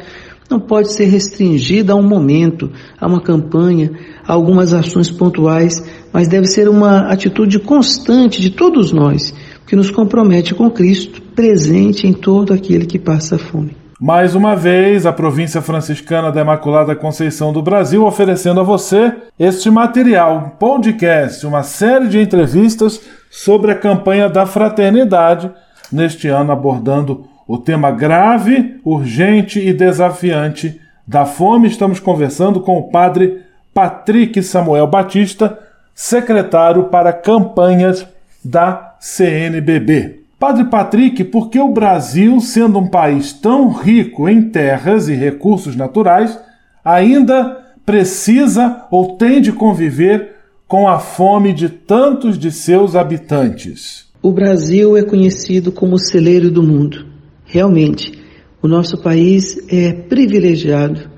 não 0.51 0.61
pode 0.61 0.93
ser 0.93 1.07
restringida 1.07 1.93
a 1.93 1.97
um 1.97 2.03
momento, 2.03 2.71
a 3.01 3.07
uma 3.07 3.21
campanha, 3.21 3.91
a 4.27 4.33
algumas 4.33 4.73
ações 4.73 5.11
pontuais, 5.11 5.83
mas 6.13 6.29
deve 6.29 6.47
ser 6.47 6.69
uma 6.69 7.09
atitude 7.11 7.59
constante 7.59 8.41
de 8.41 8.51
todos 8.51 8.93
nós, 8.93 9.35
que 9.67 9.77
nos 9.77 9.91
compromete 9.91 10.55
com 10.55 10.71
Cristo, 10.71 11.23
presente 11.35 12.07
em 12.07 12.13
todo 12.13 12.53
aquele 12.53 12.87
que 12.87 12.99
passa 12.99 13.39
fome. 13.39 13.77
Mais 14.01 14.35
uma 14.35 14.55
vez, 14.55 15.07
a 15.07 15.13
província 15.13 15.63
franciscana 15.63 16.31
da 16.31 16.41
Imaculada 16.41 16.95
Conceição 16.95 17.53
do 17.53 17.63
Brasil 17.63 18.05
oferecendo 18.05 18.61
a 18.61 18.63
você 18.65 19.13
este 19.39 19.71
material, 19.71 20.37
um 20.37 20.49
podcast, 20.59 21.47
uma 21.47 21.63
série 21.63 22.09
de 22.09 22.21
entrevistas 22.21 23.01
sobre 23.31 23.71
a 23.71 23.75
campanha 23.75 24.29
da 24.29 24.45
fraternidade, 24.45 25.51
neste 25.91 26.29
ano 26.29 26.53
abordando 26.53 27.25
o 27.47 27.59
tema 27.59 27.91
grave, 27.91 28.81
urgente 28.85 29.61
e 29.61 29.73
desafiante 29.73 30.81
da 31.07 31.25
fome. 31.27 31.69
Estamos 31.69 32.01
conversando 32.01 32.61
com 32.61 32.79
o 32.79 32.91
padre 32.91 33.43
Patrick 33.73 34.43
Samuel 34.43 34.87
Batista, 34.87 35.59
secretário 35.95 36.85
para 36.85 37.13
campanhas 37.13 38.07
da 38.45 38.95
CNBB. 38.99 40.21
Padre 40.39 40.65
Patrick, 40.65 41.25
por 41.25 41.49
que 41.49 41.59
o 41.59 41.73
Brasil, 41.73 42.41
sendo 42.41 42.79
um 42.79 42.89
país 42.89 43.33
tão 43.33 43.71
rico 43.71 44.29
em 44.29 44.43
terras 44.43 45.09
e 45.09 45.15
recursos 45.15 45.77
naturais, 45.77 46.39
ainda 46.85 47.65
precisa 47.87 48.85
ou 48.91 49.17
tem 49.17 49.41
de 49.41 49.53
conviver 49.53 50.35
com 50.67 50.89
a 50.89 50.99
fome 50.99 51.53
de 51.53 51.69
tantos 51.69 52.39
de 52.39 52.51
seus 52.51 52.97
habitantes? 52.97 54.07
O 54.23 54.33
Brasil 54.33 54.97
é 54.97 55.03
conhecido 55.03 55.71
como 55.71 55.97
o 55.97 55.99
celeiro 55.99 56.51
do 56.51 56.63
mundo. 56.63 57.14
Realmente, 57.55 58.13
o 58.61 58.67
nosso 58.67 59.01
país 59.01 59.57
é 59.69 59.93
privilegiado. 59.93 61.09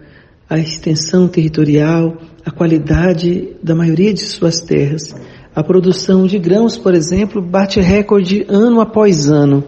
A 0.48 0.58
extensão 0.58 1.26
territorial, 1.26 2.18
a 2.44 2.50
qualidade 2.50 3.56
da 3.62 3.74
maioria 3.74 4.12
de 4.12 4.20
suas 4.20 4.60
terras 4.60 5.14
a 5.56 5.64
produção 5.64 6.26
de 6.26 6.38
grãos, 6.38 6.76
por 6.76 6.92
exemplo, 6.92 7.40
bate 7.40 7.80
recorde 7.80 8.44
ano 8.46 8.78
após 8.78 9.30
ano. 9.30 9.64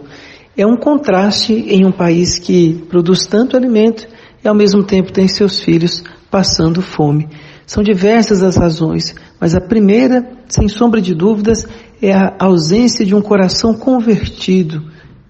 É 0.55 0.63
um 0.63 0.77
contraste 0.77 1.51
em 1.51 1.83
um 1.83 1.91
país 1.91 2.37
que 2.37 2.75
produz 2.87 3.25
tanto 3.25 3.57
alimento 3.57 4.07
e 4.45 4.47
ao 4.47 4.53
mesmo 4.53 4.83
tempo 4.83 5.11
tem 5.11 5.27
seus 5.27 5.59
filhos 5.59 6.03
passando 6.29 6.79
fome. 6.79 7.27
São 7.65 7.81
diversas 7.81 8.43
as 8.43 8.55
razões, 8.55 9.15
mas 9.41 9.55
a 9.55 9.59
primeira, 9.59 10.29
sem 10.47 10.67
sombra 10.67 11.01
de 11.01 11.15
dúvidas, 11.15 11.65
é 11.99 12.13
a 12.13 12.35
ausência 12.37 13.03
de 13.03 13.15
um 13.15 13.21
coração 13.21 13.73
convertido, 13.73 14.83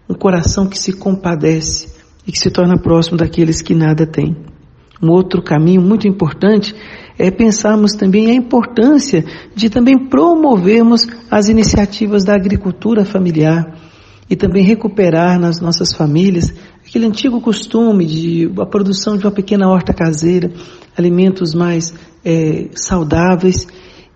um 0.10 0.16
coração 0.16 0.68
que 0.68 0.78
se 0.78 0.94
compadece 0.94 1.94
e 2.26 2.32
que 2.32 2.40
se 2.40 2.50
torna 2.50 2.78
próximo 2.78 3.18
daqueles 3.18 3.62
que 3.62 3.76
nada 3.76 4.08
têm. 4.08 4.36
Um 5.02 5.12
outro 5.12 5.42
caminho 5.42 5.82
muito 5.82 6.08
importante 6.08 6.76
é 7.18 7.32
pensarmos 7.32 7.94
também 7.94 8.32
a 8.32 8.34
importância 8.34 9.24
de 9.56 9.70
também 9.70 10.10
promovermos 10.10 11.08
as 11.30 11.48
iniciativas 11.48 12.26
da 12.26 12.34
agricultura 12.34 13.06
familiar 13.06 13.78
e 14.30 14.36
também 14.36 14.64
recuperar 14.64 15.40
nas 15.40 15.62
nossas 15.62 15.94
famílias 15.94 16.54
aquele 16.86 17.06
antigo 17.06 17.40
costume 17.40 18.06
de 18.06 18.52
a 18.60 18.66
produção 18.66 19.18
de 19.18 19.26
uma 19.26 19.32
pequena 19.32 19.70
horta 19.70 19.94
caseira, 19.94 20.52
alimentos 20.98 21.54
mais 21.54 21.94
é, 22.26 22.68
saudáveis. 22.74 23.68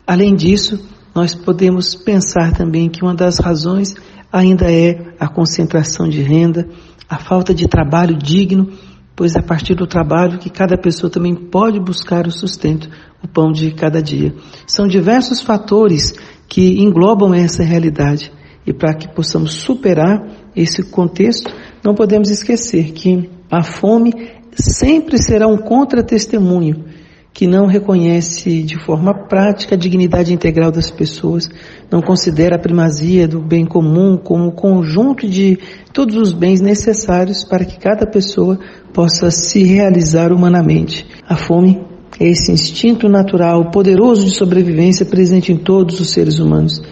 Além 0.06 0.36
disso, 0.36 0.80
nós 1.16 1.34
podemos 1.34 1.96
pensar 1.96 2.52
também 2.52 2.90
que 2.90 3.04
uma 3.04 3.16
das 3.16 3.40
razões 3.40 3.96
ainda 4.34 4.69
é 4.69 5.13
a 5.19 5.30
concentração 5.30 6.10
de 6.10 6.22
renda, 6.22 6.67
a 7.08 7.19
falta 7.19 7.54
de 7.54 7.67
trabalho 7.67 8.17
digno 8.17 8.74
pois 9.15 9.36
é 9.36 9.39
a 9.39 9.43
partir 9.43 9.76
do 9.76 9.86
trabalho 9.86 10.39
que 10.39 10.50
cada 10.50 10.78
pessoa 10.78 11.10
também 11.10 11.36
pode 11.36 11.80
buscar 11.80 12.26
o 12.28 12.32
sustento, 12.32 12.89
o 13.24 13.28
pão 13.28 13.52
de 13.52 13.72
cada 13.72 14.02
dia. 14.02 14.34
São 14.67 14.88
diversos 14.88 15.41
fatores 15.41 16.13
que 16.48 16.82
englobam 16.82 17.34
essa 17.34 17.63
realidade. 17.63 18.32
E 18.65 18.74
para 18.74 18.93
que 18.93 19.08
possamos 19.08 19.54
superar 19.56 20.26
esse 20.56 20.84
contexto, 20.84 21.54
não 21.84 21.93
podemos 21.93 22.30
esquecer 22.30 22.91
que 22.93 23.30
a 23.52 23.62
fome 23.62 24.13
sempre 24.54 25.17
será 25.17 25.48
um 25.48 25.58
contra-testemunho 25.58 26.86
que 27.34 27.48
não 27.48 27.65
reconhece 27.65 28.62
de 28.62 28.78
forma 28.86 29.12
prática 29.28 29.74
a 29.74 29.78
dignidade 29.78 30.32
integral 30.32 30.72
das 30.72 30.91
pessoas, 30.91 31.50
não 31.91 32.00
considera 32.00 32.58
a 32.58 32.60
primazia 32.60 33.28
do 33.28 33.41
bem 33.41 33.65
comum 33.65 34.15
como 34.15 34.52
conjunto 34.52 35.28
de 35.28 35.58
todos 35.91 36.15
os 36.15 36.32
bens 36.32 36.62
necessários 36.62 37.43
para 37.43 37.65
que 37.65 37.80
cada 37.80 38.06
pessoa 38.06 38.60
possa 38.93 39.32
se 39.32 39.63
realizar 39.63 40.32
humanamente. 40.32 41.08
A 41.28 41.36
fome 41.36 41.82
é 42.19 42.28
esse 42.28 42.52
instinto 42.52 43.10
natural, 43.10 43.72
poderoso 43.72 44.24
de 44.26 44.32
sobrevivência 44.32 45.04
presente 45.04 45.52
em 45.52 45.58
todos 45.58 46.00
os 46.00 46.12
seres 46.12 46.38
humanos. 46.38 46.84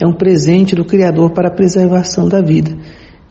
É 0.00 0.06
um 0.06 0.14
presente 0.14 0.74
do 0.74 0.84
Criador 0.86 1.32
para 1.32 1.48
a 1.48 1.54
preservação 1.54 2.26
da 2.26 2.40
vida. 2.40 2.74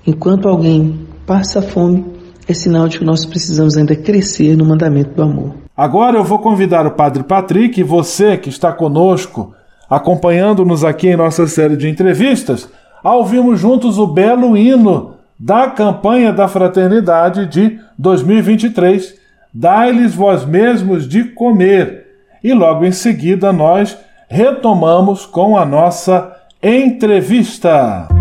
Enquanto 0.05 0.47
alguém 0.47 1.07
passa 1.25 1.63
fome, 1.63 2.05
é 2.47 2.53
sinal 2.53 2.87
de 2.87 2.99
que 2.99 3.05
nós 3.05 3.25
precisamos 3.25 3.75
ainda 3.75 3.95
crescer 3.95 4.55
no 4.55 4.65
mandamento 4.65 5.15
do 5.15 5.23
amor. 5.23 5.58
Agora 5.79 6.17
eu 6.17 6.25
vou 6.25 6.39
convidar 6.39 6.85
o 6.85 6.91
Padre 6.91 7.23
Patrick 7.23 7.79
e 7.79 7.85
você 7.85 8.35
que 8.35 8.49
está 8.49 8.69
conosco, 8.69 9.55
acompanhando-nos 9.89 10.83
aqui 10.83 11.07
em 11.07 11.15
nossa 11.15 11.47
série 11.47 11.77
de 11.77 11.87
entrevistas, 11.87 12.67
a 13.01 13.15
ouvirmos 13.15 13.61
juntos 13.61 13.97
o 13.97 14.05
belo 14.05 14.57
hino 14.57 15.13
da 15.39 15.69
campanha 15.69 16.33
da 16.33 16.49
fraternidade 16.49 17.45
de 17.45 17.79
2023, 17.97 19.17
Dai-lhes 19.53 20.13
vós 20.13 20.43
mesmos 20.43 21.07
de 21.07 21.23
comer. 21.23 22.07
E 22.43 22.53
logo 22.53 22.83
em 22.83 22.91
seguida 22.91 23.53
nós 23.53 23.97
retomamos 24.27 25.25
com 25.25 25.57
a 25.57 25.65
nossa 25.65 26.35
entrevista. 26.61 28.18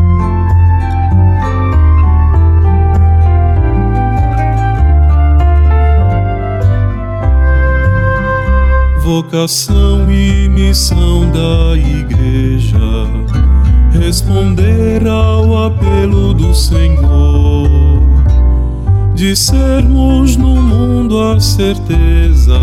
Vocação 9.09 10.13
e 10.13 10.51
missão 10.51 11.31
da 11.31 11.75
Igreja 11.75 12.79
responder 13.91 15.09
ao 15.09 15.65
apelo 15.65 16.35
do 16.35 16.55
Senhor, 16.55 18.03
de 19.15 19.35
sermos 19.35 20.37
no 20.37 20.55
mundo 20.57 21.19
a 21.19 21.41
certeza 21.41 22.59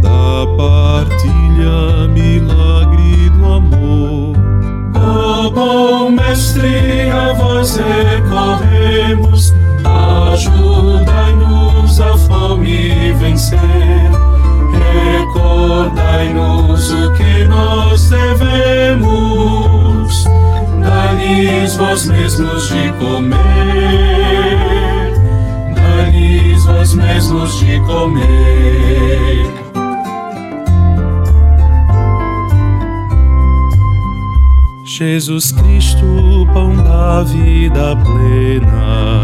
da 0.00 0.46
partilha, 0.56 2.06
milagre 2.14 3.30
do 3.30 3.44
amor. 3.44 4.36
Ó 4.94 5.46
oh, 5.46 5.50
bom 5.50 6.12
Mestre, 6.12 7.10
a 7.10 7.32
vós 7.32 7.76
recorremos, 7.76 9.52
ajudai-nos 10.32 12.00
a 12.00 12.16
fome 12.16 13.12
vencer. 13.14 14.17
Recordai-nos 14.78 16.90
o 16.90 17.12
que 17.12 17.44
nós 17.44 18.10
devemos, 18.10 20.24
dai-lhes 20.80 21.76
vós 21.76 22.06
mesmos 22.06 22.68
de 22.68 22.90
comer, 22.92 23.36
dai-lhes 25.74 26.64
vós 26.64 26.94
mesmos 26.94 27.58
de 27.58 27.78
comer. 27.80 29.46
Jesus 34.84 35.52
Cristo, 35.52 36.46
pão 36.52 36.74
da 36.82 37.22
vida 37.22 37.96
plena, 37.96 39.22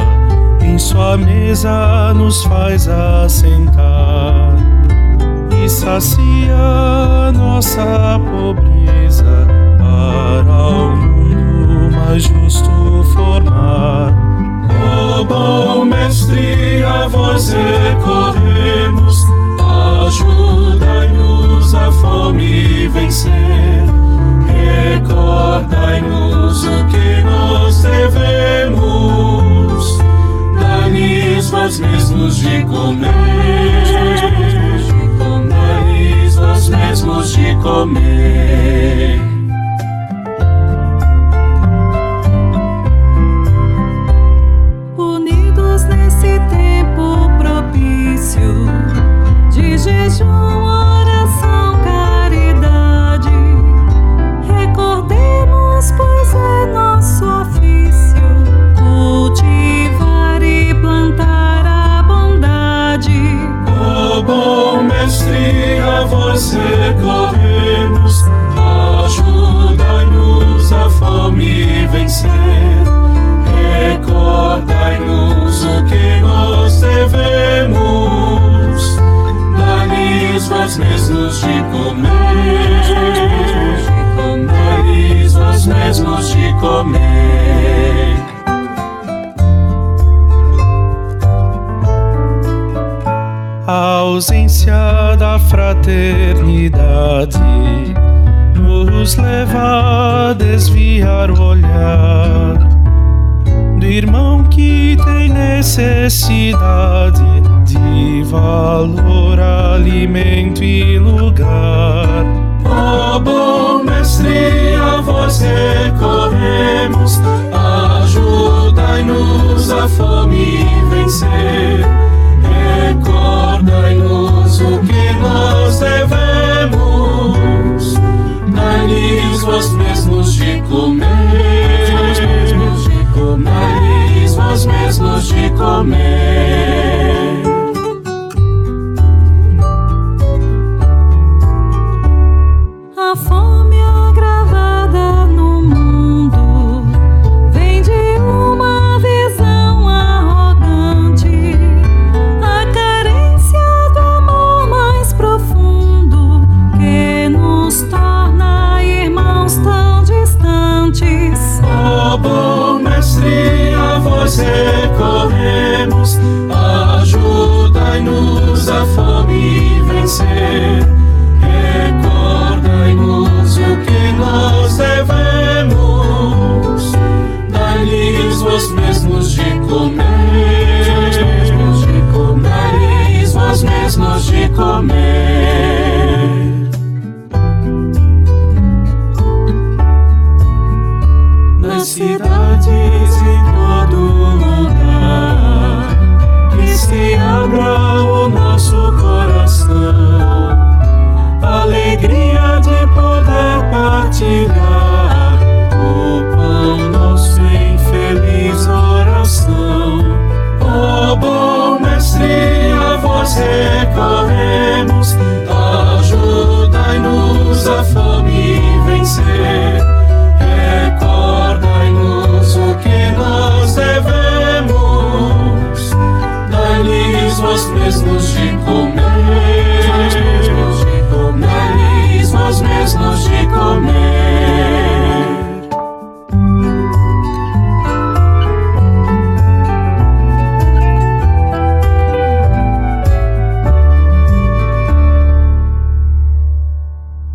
em 0.62 0.78
sua 0.78 1.16
mesa 1.16 2.12
nos 2.14 2.44
faz 2.44 2.88
assentar 2.88 4.73
e 5.64 5.68
sacia 5.68 7.32
nossa 7.32 8.20
pobreza 8.30 9.46
para 9.78 10.52
o 10.52 10.94
mundo 10.94 11.96
mais 11.96 12.24
justo 12.24 12.70
formar. 13.14 14.03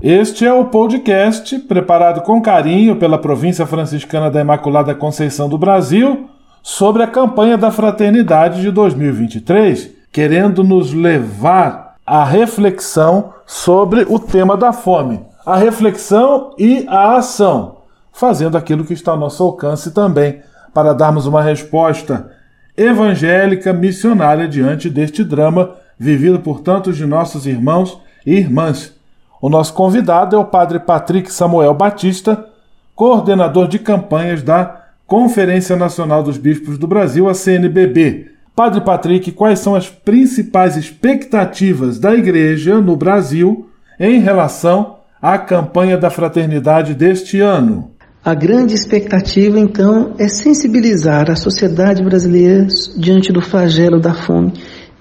Este 0.01 0.45
é 0.45 0.53
o 0.53 0.63
podcast 0.63 1.59
preparado 1.59 2.21
com 2.21 2.41
carinho 2.41 2.95
pela 2.95 3.17
Província 3.17 3.65
Franciscana 3.65 4.31
da 4.31 4.39
Imaculada 4.39 4.95
Conceição 4.95 5.49
do 5.49 5.57
Brasil 5.57 6.29
sobre 6.63 7.03
a 7.03 7.07
campanha 7.07 7.57
da 7.57 7.69
Fraternidade 7.69 8.61
de 8.61 8.71
2023, 8.71 9.89
querendo 10.09 10.63
nos 10.63 10.93
levar 10.93 11.97
à 12.07 12.23
reflexão 12.23 13.33
sobre 13.45 14.05
o 14.07 14.17
tema 14.17 14.55
da 14.55 14.71
fome, 14.71 15.19
a 15.45 15.57
reflexão 15.57 16.55
e 16.57 16.85
a 16.87 17.17
ação, 17.17 17.79
fazendo 18.13 18.57
aquilo 18.57 18.85
que 18.85 18.93
está 18.93 19.11
ao 19.11 19.19
nosso 19.19 19.43
alcance 19.43 19.91
também 19.91 20.39
para 20.73 20.93
darmos 20.93 21.25
uma 21.25 21.41
resposta 21.41 22.31
evangélica 22.77 23.73
missionária 23.73 24.47
diante 24.47 24.89
deste 24.89 25.25
drama 25.25 25.71
vivido 25.97 26.39
por 26.39 26.61
tantos 26.61 26.95
de 26.95 27.05
nossos 27.05 27.45
irmãos 27.45 27.99
e 28.25 28.35
irmãs. 28.35 28.97
O 29.41 29.47
nosso 29.47 29.73
convidado 29.73 30.35
é 30.35 30.39
o 30.39 30.43
Padre 30.43 30.79
Patrick 30.79 31.31
Samuel 31.31 31.73
Batista, 31.73 32.45
coordenador 32.93 33.69
de 33.69 33.79
campanhas 33.79 34.43
da 34.43 34.87
Conferência 35.07 35.77
Nacional 35.77 36.21
dos 36.21 36.37
Bispos 36.37 36.77
do 36.77 36.85
Brasil, 36.85 37.29
a 37.29 37.33
CNBB. 37.33 38.27
Padre 38.53 38.81
Patrick, 38.81 39.31
quais 39.31 39.59
são 39.59 39.75
as 39.75 39.87
principais 39.87 40.75
expectativas 40.75 41.99
da 41.99 42.13
Igreja 42.13 42.81
no 42.81 42.97
Brasil 42.97 43.69
em 43.97 44.19
relação 44.19 44.97
à 45.21 45.37
campanha 45.37 45.97
da 45.97 46.09
fraternidade 46.09 46.93
deste 46.93 47.39
ano? 47.39 47.91
A 48.23 48.35
grande 48.35 48.73
expectativa, 48.73 49.57
então, 49.57 50.13
é 50.19 50.27
sensibilizar 50.27 51.31
a 51.31 51.37
sociedade 51.37 52.03
brasileira 52.03 52.67
diante 52.97 53.31
do 53.31 53.41
flagelo 53.41 54.01
da 54.01 54.13
fome 54.13 54.51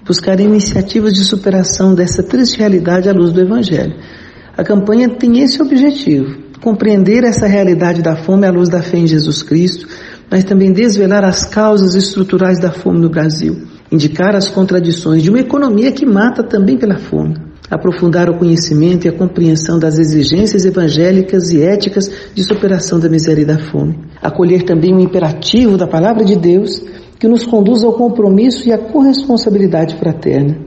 buscar 0.09 0.39
iniciativas 0.39 1.13
de 1.13 1.23
superação 1.23 1.93
dessa 1.93 2.23
triste 2.23 2.57
realidade 2.57 3.07
à 3.07 3.13
luz 3.13 3.31
do 3.31 3.41
Evangelho. 3.41 3.93
A 4.59 4.63
campanha 4.65 5.07
tem 5.07 5.39
esse 5.39 5.61
objetivo: 5.61 6.35
compreender 6.61 7.23
essa 7.23 7.47
realidade 7.47 8.01
da 8.01 8.17
fome 8.17 8.45
à 8.45 8.51
luz 8.51 8.67
da 8.67 8.81
fé 8.81 8.97
em 8.97 9.07
Jesus 9.07 9.41
Cristo, 9.41 9.87
mas 10.29 10.43
também 10.43 10.73
desvelar 10.73 11.23
as 11.23 11.45
causas 11.45 11.95
estruturais 11.95 12.59
da 12.59 12.69
fome 12.69 12.99
no 12.99 13.09
Brasil, 13.09 13.55
indicar 13.89 14.35
as 14.35 14.49
contradições 14.49 15.23
de 15.23 15.29
uma 15.29 15.39
economia 15.39 15.93
que 15.93 16.05
mata 16.05 16.43
também 16.43 16.77
pela 16.77 16.97
fome 16.97 17.35
aprofundar 17.71 18.31
o 18.31 18.37
conhecimento 18.39 19.05
e 19.05 19.09
a 19.09 19.15
compreensão 19.15 19.77
das 19.77 19.99
exigências 19.99 20.65
evangélicas 20.65 21.51
e 21.51 21.61
éticas 21.61 22.09
de 22.33 22.43
superação 22.43 22.99
da 22.99 23.07
miséria 23.07 23.43
e 23.43 23.45
da 23.45 23.59
fome. 23.59 23.95
Acolher 24.19 24.63
também 24.63 24.91
o 24.91 24.99
imperativo 24.99 25.77
da 25.77 25.85
palavra 25.87 26.25
de 26.25 26.35
Deus 26.35 26.81
que 27.19 27.27
nos 27.27 27.45
conduz 27.45 27.83
ao 27.83 27.93
compromisso 27.93 28.67
e 28.67 28.73
à 28.73 28.77
corresponsabilidade 28.79 29.97
fraterna. 29.97 30.57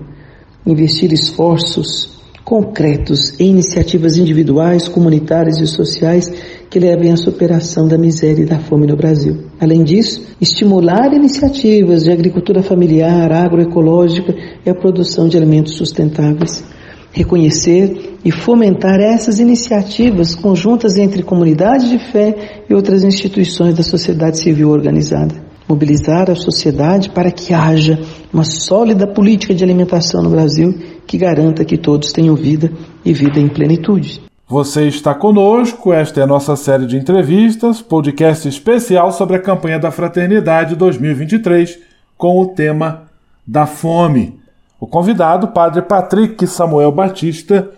Investir 0.64 1.12
esforços 1.12 2.12
concretos 2.45 3.38
em 3.40 3.51
iniciativas 3.51 4.16
individuais, 4.16 4.88
comunitárias 4.88 5.59
e 5.61 5.66
sociais 5.66 6.30
que 6.68 6.78
levem 6.78 7.12
à 7.12 7.16
superação 7.16 7.86
da 7.86 7.99
miséria 7.99 8.43
e 8.43 8.47
da 8.47 8.59
fome 8.59 8.86
no 8.86 8.97
Brasil. 8.97 9.45
Além 9.61 9.84
disso, 9.84 10.22
estimular 10.40 11.12
iniciativas 11.12 12.05
de 12.05 12.11
agricultura 12.11 12.62
familiar, 12.62 13.30
agroecológica 13.30 14.34
e 14.64 14.70
a 14.70 14.74
produção 14.74 15.28
de 15.28 15.36
alimentos 15.36 15.74
sustentáveis 15.74 16.64
reconhecer 17.12 18.16
e 18.24 18.32
fomentar 18.32 18.99
essas 18.99 19.38
iniciativas 19.38 20.34
conjuntas 20.34 20.97
entre 20.97 21.22
comunidades 21.22 21.90
de 21.90 21.99
fé 21.99 22.64
e 22.68 22.74
outras 22.74 23.05
instituições 23.05 23.74
da 23.74 23.82
sociedade 23.82 24.38
civil 24.38 24.70
organizada. 24.70 25.51
Mobilizar 25.73 26.31
a 26.31 26.35
sociedade 26.35 27.09
para 27.09 27.31
que 27.31 27.55
haja 27.55 27.99
uma 28.31 28.45
sólida 28.45 29.07
política 29.07 29.55
de 29.55 29.64
alimentação 29.64 30.23
no 30.23 30.29
Brasil 30.29 30.79
que 31.07 31.16
garanta 31.16 31.64
que 31.64 31.79
todos 31.79 32.12
tenham 32.12 32.37
vida 32.37 32.70
e 33.03 33.14
vida 33.14 33.41
em 33.41 33.49
plenitude. 33.49 34.20
Você 34.47 34.87
está 34.87 35.14
conosco, 35.14 35.91
esta 35.91 36.20
é 36.20 36.25
a 36.25 36.27
nossa 36.27 36.57
série 36.57 36.85
de 36.85 36.99
entrevistas, 36.99 37.81
podcast 37.81 38.47
especial 38.47 39.11
sobre 39.12 39.37
a 39.37 39.41
campanha 39.41 39.79
da 39.79 39.91
Fraternidade 39.91 40.77
2023, 40.77 41.79
com 42.18 42.39
o 42.39 42.49
tema 42.49 43.05
da 43.47 43.64
fome. 43.64 44.39
O 44.79 44.87
convidado, 44.87 45.49
Padre 45.49 45.81
Patrick 45.81 46.47
Samuel 46.47 46.93
Batista, 46.93 47.70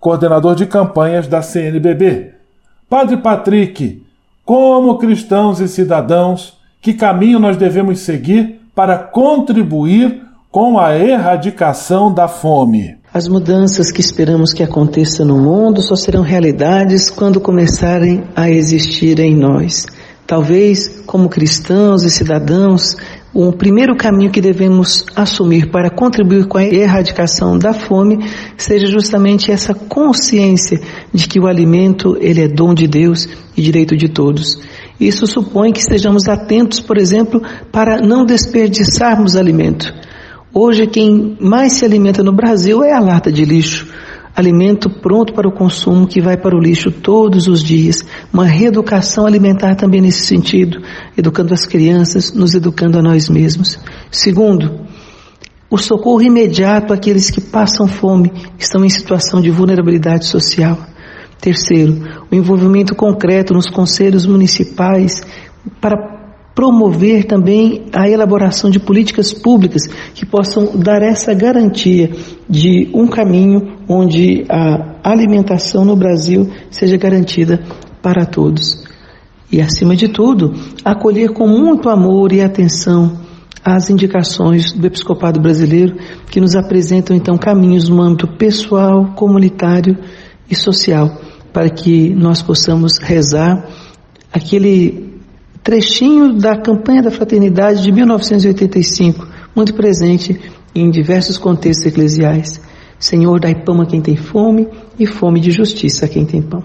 coordenador 0.00 0.54
de 0.54 0.64
campanhas 0.64 1.26
da 1.26 1.42
CNBB. 1.42 2.32
Padre 2.88 3.18
Patrick, 3.18 4.02
como 4.46 4.96
cristãos 4.96 5.60
e 5.60 5.68
cidadãos, 5.68 6.63
que 6.84 6.92
caminho 6.92 7.38
nós 7.38 7.56
devemos 7.56 8.00
seguir 8.00 8.60
para 8.74 8.98
contribuir 8.98 10.20
com 10.50 10.78
a 10.78 10.94
erradicação 10.94 12.12
da 12.12 12.28
fome? 12.28 12.96
As 13.10 13.26
mudanças 13.26 13.90
que 13.90 14.02
esperamos 14.02 14.52
que 14.52 14.62
aconteçam 14.62 15.24
no 15.24 15.38
mundo 15.38 15.80
só 15.80 15.96
serão 15.96 16.20
realidades 16.20 17.08
quando 17.08 17.40
começarem 17.40 18.24
a 18.36 18.50
existir 18.50 19.18
em 19.18 19.34
nós. 19.34 19.86
Talvez, 20.26 21.00
como 21.06 21.30
cristãos 21.30 22.02
e 22.02 22.10
cidadãos, 22.10 22.98
o 23.32 23.50
primeiro 23.50 23.96
caminho 23.96 24.30
que 24.30 24.42
devemos 24.42 25.06
assumir 25.16 25.70
para 25.70 25.88
contribuir 25.88 26.46
com 26.46 26.58
a 26.58 26.64
erradicação 26.64 27.58
da 27.58 27.72
fome 27.72 28.18
seja 28.58 28.86
justamente 28.88 29.50
essa 29.50 29.72
consciência 29.74 30.78
de 31.14 31.26
que 31.26 31.40
o 31.40 31.46
alimento 31.46 32.14
ele 32.20 32.42
é 32.42 32.48
dom 32.48 32.74
de 32.74 32.86
Deus 32.86 33.26
e 33.56 33.62
direito 33.62 33.96
de 33.96 34.10
todos. 34.10 34.58
Isso 34.98 35.26
supõe 35.26 35.72
que 35.72 35.80
estejamos 35.80 36.28
atentos, 36.28 36.80
por 36.80 36.98
exemplo, 36.98 37.42
para 37.72 37.98
não 37.98 38.24
desperdiçarmos 38.24 39.36
alimento. 39.36 39.92
Hoje 40.52 40.86
quem 40.86 41.36
mais 41.40 41.72
se 41.72 41.84
alimenta 41.84 42.22
no 42.22 42.32
Brasil 42.32 42.82
é 42.84 42.92
a 42.92 43.00
lata 43.00 43.32
de 43.32 43.44
lixo 43.44 43.86
alimento 44.34 44.90
pronto 44.90 45.32
para 45.32 45.48
o 45.48 45.52
consumo 45.52 46.06
que 46.06 46.20
vai 46.20 46.36
para 46.36 46.56
o 46.56 46.60
lixo 46.60 46.90
todos 46.90 47.46
os 47.46 47.62
dias, 47.62 48.02
uma 48.32 48.44
reeducação 48.44 49.26
alimentar 49.26 49.76
também 49.76 50.00
nesse 50.00 50.26
sentido, 50.26 50.82
educando 51.16 51.54
as 51.54 51.64
crianças, 51.64 52.32
nos 52.32 52.54
educando 52.54 52.98
a 52.98 53.02
nós 53.02 53.28
mesmos. 53.28 53.78
Segundo, 54.10 54.80
o 55.70 55.78
socorro 55.78 56.22
imediato 56.22 56.92
àqueles 56.92 57.30
que 57.30 57.40
passam 57.40 57.86
fome, 57.86 58.32
estão 58.58 58.84
em 58.84 58.90
situação 58.90 59.40
de 59.40 59.50
vulnerabilidade 59.50 60.26
social. 60.26 60.78
Terceiro, 61.44 62.00
o 62.32 62.34
envolvimento 62.34 62.94
concreto 62.94 63.52
nos 63.52 63.68
conselhos 63.68 64.24
municipais 64.24 65.20
para 65.78 65.94
promover 66.54 67.26
também 67.26 67.84
a 67.92 68.08
elaboração 68.08 68.70
de 68.70 68.80
políticas 68.80 69.30
públicas 69.30 69.82
que 70.14 70.24
possam 70.24 70.74
dar 70.74 71.02
essa 71.02 71.34
garantia 71.34 72.10
de 72.48 72.88
um 72.94 73.06
caminho 73.06 73.76
onde 73.86 74.46
a 74.48 75.00
alimentação 75.04 75.84
no 75.84 75.94
Brasil 75.94 76.48
seja 76.70 76.96
garantida 76.96 77.62
para 78.00 78.24
todos. 78.24 78.82
E, 79.52 79.60
acima 79.60 79.94
de 79.94 80.08
tudo, 80.08 80.54
acolher 80.82 81.34
com 81.34 81.46
muito 81.46 81.90
amor 81.90 82.32
e 82.32 82.40
atenção 82.40 83.18
as 83.62 83.90
indicações 83.90 84.72
do 84.72 84.86
Episcopado 84.86 85.38
Brasileiro, 85.42 85.96
que 86.30 86.40
nos 86.40 86.56
apresentam 86.56 87.14
então 87.14 87.36
caminhos 87.36 87.86
no 87.86 88.00
âmbito 88.00 88.28
pessoal, 88.38 89.12
comunitário 89.14 89.98
e 90.50 90.54
social, 90.54 91.20
para 91.54 91.70
que 91.70 92.10
nós 92.10 92.42
possamos 92.42 92.98
rezar 92.98 93.64
aquele 94.32 95.20
trechinho 95.62 96.34
da 96.34 96.56
campanha 96.56 97.00
da 97.00 97.12
fraternidade 97.12 97.80
de 97.80 97.92
1985, 97.92 99.26
muito 99.54 99.72
presente 99.72 100.38
em 100.74 100.90
diversos 100.90 101.38
contextos 101.38 101.86
eclesiais. 101.86 102.60
Senhor, 102.98 103.38
dai 103.38 103.54
pão 103.54 103.80
a 103.80 103.86
quem 103.86 104.00
tem 104.00 104.16
fome 104.16 104.68
e 104.98 105.06
fome 105.06 105.38
de 105.38 105.52
justiça 105.52 106.06
a 106.06 106.08
quem 106.08 106.26
tem 106.26 106.42
pão. 106.42 106.64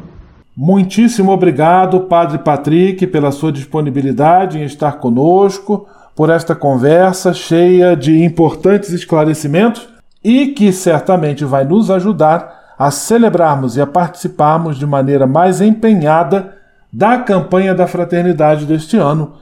Muitíssimo 0.58 1.32
obrigado, 1.32 2.02
Padre 2.02 2.40
Patrick, 2.40 3.06
pela 3.08 3.32
sua 3.32 3.52
disponibilidade 3.52 4.58
em 4.58 4.64
estar 4.64 4.94
conosco, 4.94 5.88
por 6.16 6.32
esta 6.32 6.56
conversa 6.56 7.32
cheia 7.32 7.96
de 7.96 8.24
importantes 8.24 8.90
esclarecimentos 8.90 9.88
e 10.24 10.48
que 10.48 10.72
certamente 10.74 11.46
vai 11.46 11.64
nos 11.64 11.92
ajudar 11.92 12.59
a 12.80 12.90
celebrarmos 12.90 13.76
e 13.76 13.82
a 13.82 13.86
participarmos 13.86 14.80
de 14.80 14.88
maneira 14.88 15.28
mais 15.28 15.60
empenhada 15.60 16.56
da 16.92 17.18
campanha 17.18 17.76
da 17.76 17.86
fraternidade 17.86 18.66
deste 18.66 18.96
ano, 18.96 19.34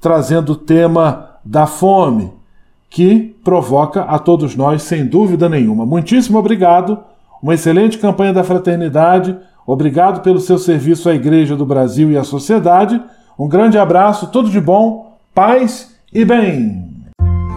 trazendo 0.00 0.52
o 0.52 0.56
tema 0.56 1.32
da 1.44 1.66
fome, 1.66 2.32
que 2.88 3.36
provoca 3.44 4.02
a 4.02 4.18
todos 4.18 4.56
nós, 4.56 4.82
sem 4.82 5.04
dúvida 5.04 5.46
nenhuma. 5.46 5.84
Muitíssimo 5.84 6.38
obrigado, 6.38 6.98
uma 7.42 7.52
excelente 7.52 7.98
campanha 7.98 8.32
da 8.32 8.42
fraternidade, 8.42 9.36
obrigado 9.66 10.22
pelo 10.22 10.40
seu 10.40 10.58
serviço 10.58 11.10
à 11.10 11.14
Igreja 11.14 11.54
do 11.54 11.66
Brasil 11.66 12.10
e 12.10 12.16
à 12.16 12.24
sociedade. 12.24 13.00
Um 13.38 13.46
grande 13.46 13.76
abraço, 13.76 14.28
tudo 14.28 14.48
de 14.48 14.60
bom, 14.60 15.18
paz 15.34 15.94
e 16.10 16.24
bem. 16.24 17.04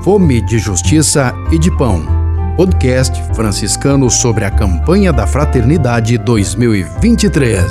Fome 0.02 0.46
de 0.46 0.60
Justiça 0.60 1.34
e 1.50 1.58
de 1.58 1.76
Pão. 1.78 2.18
Podcast 2.60 3.24
franciscano 3.34 4.10
sobre 4.10 4.43
a 4.43 4.51
campanha 4.51 5.14
da 5.14 5.26
Fraternidade 5.26 6.18
2023. 6.18 7.64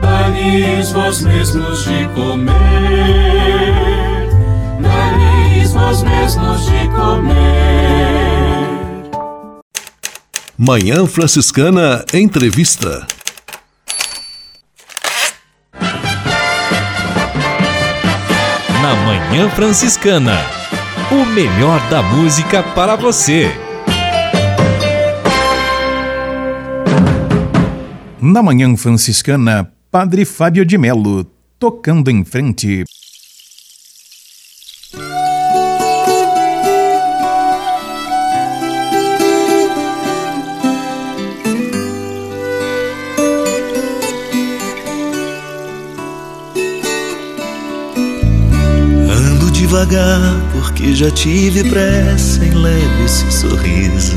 Dai-lhes 0.00 0.92
vós 0.92 1.22
mesmos 1.22 1.82
de 1.82 2.06
comer, 2.14 2.52
dai-lhes 4.80 5.72
vós 5.72 6.04
mesmos 6.04 6.66
de 6.66 6.88
comer. 6.90 7.40
Manhã 10.56 11.04
Franciscana 11.04 12.04
Entrevista. 12.14 13.08
Na 18.80 18.94
Manhã 19.04 19.50
Franciscana, 19.50 20.38
o 21.10 21.26
melhor 21.26 21.80
da 21.90 22.00
música 22.04 22.62
para 22.62 22.94
você. 22.94 23.66
Na 28.20 28.42
Manhã 28.42 28.76
Franciscana, 28.76 29.72
Padre 29.92 30.24
Fábio 30.24 30.66
de 30.66 30.76
Melo, 30.76 31.24
tocando 31.56 32.10
em 32.10 32.24
frente. 32.24 32.82
Ando 49.08 49.48
devagar 49.52 50.20
porque 50.50 50.92
já 50.92 51.08
tive 51.12 51.70
pressa 51.70 52.44
em 52.44 52.50
leve 52.50 53.04
esse 53.04 53.30
sorriso, 53.30 54.16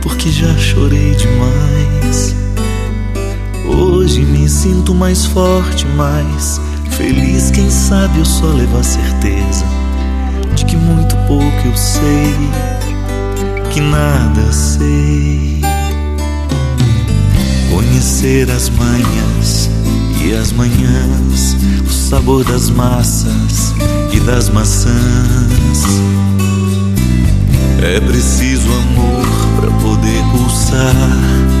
porque 0.00 0.30
já 0.30 0.56
chorei 0.56 1.14
demais. 1.16 2.39
Hoje 4.10 4.22
me 4.22 4.48
sinto 4.48 4.92
mais 4.92 5.24
forte, 5.24 5.86
mais 5.86 6.60
feliz, 6.96 7.52
quem 7.52 7.70
sabe 7.70 8.18
eu 8.18 8.24
só 8.24 8.46
levo 8.46 8.76
a 8.76 8.82
certeza 8.82 9.64
de 10.56 10.64
que 10.64 10.76
muito 10.76 11.14
pouco 11.28 11.44
eu 11.64 11.76
sei, 11.76 12.34
que 13.72 13.80
nada 13.80 14.52
sei. 14.52 15.60
Conhecer 17.72 18.50
as 18.50 18.68
manhas 18.70 19.70
e 20.20 20.34
as 20.34 20.50
manhãs, 20.54 21.56
o 21.86 21.92
sabor 21.92 22.42
das 22.42 22.68
massas 22.68 23.72
e 24.12 24.18
das 24.18 24.48
maçãs. 24.48 25.84
É 27.80 28.00
preciso 28.00 28.66
amor 28.72 29.24
para 29.60 29.70
poder 29.70 30.20
pulsar. 30.32 31.60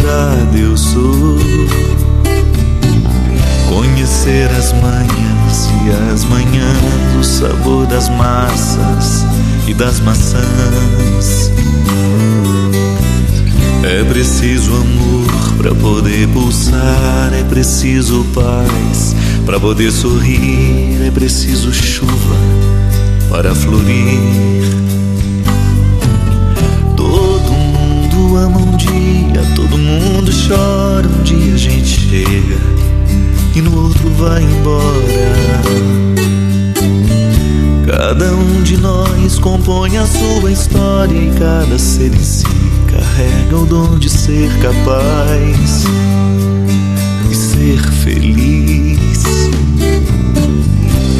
estrada 0.00 0.56
eu 0.56 0.76
sou. 0.76 1.36
Conhecer 3.68 4.50
as 4.58 4.72
manhãs 4.72 5.68
e 5.84 6.12
as 6.12 6.24
manhãs, 6.24 7.16
o 7.18 7.22
sabor 7.22 7.86
das 7.86 8.08
massas 8.08 9.24
e 9.68 9.74
das 9.74 10.00
maçãs. 10.00 11.52
É 13.82 14.04
preciso 14.04 14.74
amor 14.74 15.56
para 15.56 15.74
poder 15.74 16.28
pulsar, 16.28 17.32
é 17.32 17.44
preciso 17.44 18.24
paz 18.34 19.14
para 19.44 19.60
poder 19.60 19.90
sorrir, 19.90 21.06
é 21.06 21.10
preciso 21.10 21.72
chuva 21.72 22.36
para 23.30 23.54
florir. 23.54 24.20
Todo 26.96 27.52
mundo 27.52 28.36
ama 28.36 28.69
dia, 28.80 29.42
todo 29.54 29.76
mundo 29.76 30.32
chora, 30.48 31.06
um 31.06 31.22
dia 31.22 31.54
a 31.54 31.58
gente 31.58 32.00
chega 32.08 32.56
e 33.54 33.60
no 33.60 33.84
outro 33.84 34.08
vai 34.10 34.42
embora. 34.42 35.60
Cada 37.86 38.32
um 38.34 38.62
de 38.62 38.76
nós 38.78 39.38
compõe 39.38 39.98
a 39.98 40.06
sua 40.06 40.50
história 40.50 41.14
e 41.14 41.30
cada 41.38 41.78
ser 41.78 42.14
em 42.14 42.24
si 42.24 42.44
carrega 42.86 43.56
o 43.56 43.66
dom 43.66 43.98
de 43.98 44.08
ser 44.08 44.50
capaz 44.60 45.84
e 47.30 47.34
ser 47.34 47.82
feliz. 48.02 49.50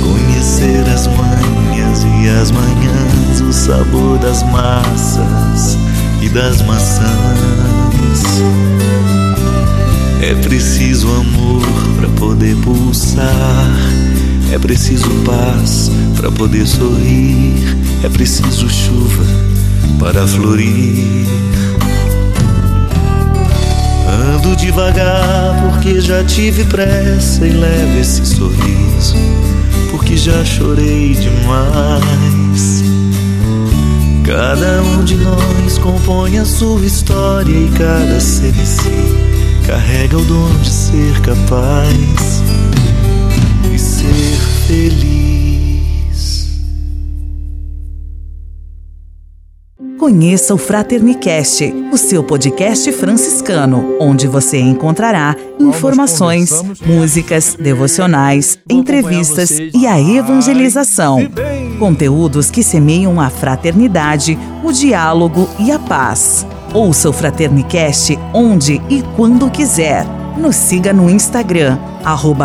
Conhecer 0.02 0.88
as 0.92 1.06
manhas 1.08 2.04
e 2.04 2.28
as 2.28 2.50
manhãs, 2.50 3.40
o 3.42 3.52
sabor 3.52 4.18
das 4.18 4.42
massas 4.44 5.76
das 6.32 6.62
maçãs. 6.62 7.08
É 10.22 10.34
preciso 10.34 11.08
amor 11.08 11.62
para 11.96 12.08
poder 12.10 12.56
pulsar. 12.56 13.76
É 14.52 14.58
preciso 14.58 15.08
paz 15.24 15.90
para 16.16 16.30
poder 16.30 16.66
sorrir. 16.66 17.54
É 18.04 18.08
preciso 18.08 18.68
chuva 18.68 19.24
para 19.98 20.26
florir. 20.26 21.26
Ando 24.34 24.56
devagar 24.56 25.60
porque 25.62 26.00
já 26.00 26.22
tive 26.24 26.64
pressa 26.64 27.46
e 27.46 27.50
levo 27.50 27.98
esse 27.98 28.24
sorriso 28.26 29.16
porque 29.90 30.16
já 30.16 30.44
chorei 30.44 31.14
demais. 31.14 32.39
Cada 34.30 34.80
um 34.80 35.02
de 35.02 35.16
nós 35.16 35.76
compõe 35.78 36.38
a 36.38 36.44
sua 36.44 36.86
história 36.86 37.50
e 37.50 37.68
cada 37.76 38.20
ser 38.20 38.54
em 38.54 38.64
si 38.64 39.66
carrega 39.66 40.16
o 40.16 40.24
dom 40.24 40.54
de 40.62 40.70
ser 40.70 41.20
capaz 41.20 42.40
e 43.74 43.76
ser 43.76 44.38
feliz. 44.68 45.60
Conheça 49.98 50.54
o 50.54 50.58
Fraternicast, 50.58 51.74
o 51.92 51.96
seu 51.96 52.22
podcast 52.22 52.92
franciscano, 52.92 53.96
onde 53.98 54.28
você 54.28 54.60
encontrará 54.60 55.34
informações, 55.58 56.52
músicas, 56.86 57.56
devocionais, 57.58 58.60
entrevistas 58.70 59.50
e 59.50 59.88
a 59.88 60.00
evangelização. 60.00 61.18
Conteúdos 61.80 62.50
que 62.50 62.62
semeiam 62.62 63.18
a 63.18 63.30
fraternidade, 63.30 64.38
o 64.62 64.70
diálogo 64.70 65.48
e 65.58 65.72
a 65.72 65.78
paz. 65.78 66.46
Ouça 66.74 67.08
o 67.08 67.12
Fraternicast 67.12 68.18
onde 68.34 68.82
e 68.90 69.02
quando 69.16 69.50
quiser. 69.50 70.04
Nos 70.36 70.56
siga 70.56 70.92
no 70.92 71.08
Instagram, 71.08 71.78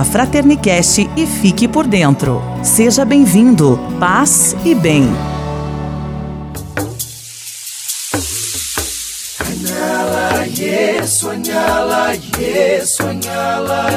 Fraternicast 0.05 1.09
e 1.17 1.27
fique 1.27 1.67
por 1.67 1.86
dentro. 1.86 2.41
Seja 2.63 3.03
bem-vindo, 3.03 3.77
paz 3.99 4.55
e 4.63 4.73
bem. 4.73 5.05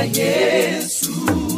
Yesu. 0.02 1.57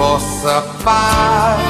Vossa 0.00 0.62
paz. 0.82 1.69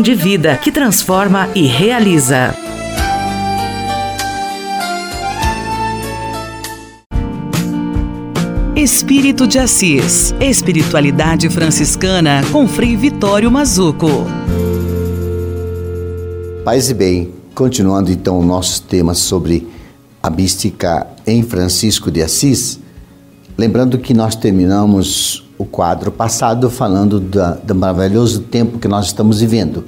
de 0.01 0.15
vida 0.15 0.57
que 0.57 0.71
transforma 0.71 1.49
e 1.53 1.67
realiza. 1.67 2.55
Espírito 8.75 9.45
de 9.45 9.59
Assis. 9.59 10.33
Espiritualidade 10.39 11.49
franciscana 11.49 12.41
com 12.51 12.67
Frei 12.67 12.97
Vitório 12.97 13.51
Mazuco. 13.51 14.25
Paz 16.65 16.89
e 16.89 16.93
bem, 16.93 17.31
continuando 17.53 18.11
então 18.11 18.39
o 18.39 18.43
nosso 18.43 18.81
tema 18.83 19.13
sobre 19.13 19.67
a 20.23 20.29
mística 20.29 21.05
em 21.27 21.43
Francisco 21.43 22.09
de 22.09 22.21
Assis, 22.21 22.79
lembrando 23.57 23.99
que 23.99 24.13
nós 24.13 24.35
terminamos 24.35 25.43
o 25.61 25.65
quadro 25.65 26.11
passado 26.11 26.71
falando 26.71 27.19
da, 27.19 27.51
do 27.51 27.75
maravilhoso 27.75 28.41
tempo 28.41 28.79
que 28.79 28.87
nós 28.87 29.05
estamos 29.05 29.41
vivendo. 29.41 29.85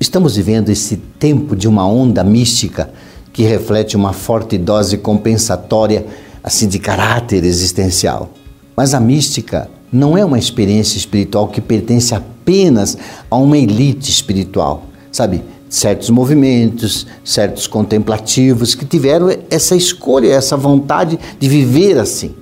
Estamos 0.00 0.36
vivendo 0.36 0.68
esse 0.70 0.96
tempo 0.96 1.56
de 1.56 1.66
uma 1.66 1.84
onda 1.88 2.22
mística 2.22 2.88
que 3.32 3.42
reflete 3.42 3.96
uma 3.96 4.12
forte 4.12 4.56
dose 4.56 4.96
compensatória 4.96 6.06
assim 6.42 6.68
de 6.68 6.78
caráter 6.78 7.44
existencial. 7.44 8.30
Mas 8.76 8.94
a 8.94 9.00
mística 9.00 9.68
não 9.92 10.16
é 10.16 10.24
uma 10.24 10.38
experiência 10.38 10.96
espiritual 10.96 11.48
que 11.48 11.60
pertence 11.60 12.14
apenas 12.14 12.96
a 13.28 13.36
uma 13.36 13.58
elite 13.58 14.08
espiritual, 14.08 14.84
sabe? 15.10 15.42
Certos 15.68 16.10
movimentos, 16.10 17.08
certos 17.24 17.66
contemplativos 17.66 18.76
que 18.76 18.84
tiveram 18.84 19.36
essa 19.50 19.74
escolha, 19.74 20.28
essa 20.28 20.56
vontade 20.56 21.18
de 21.40 21.48
viver 21.48 21.98
assim 21.98 22.34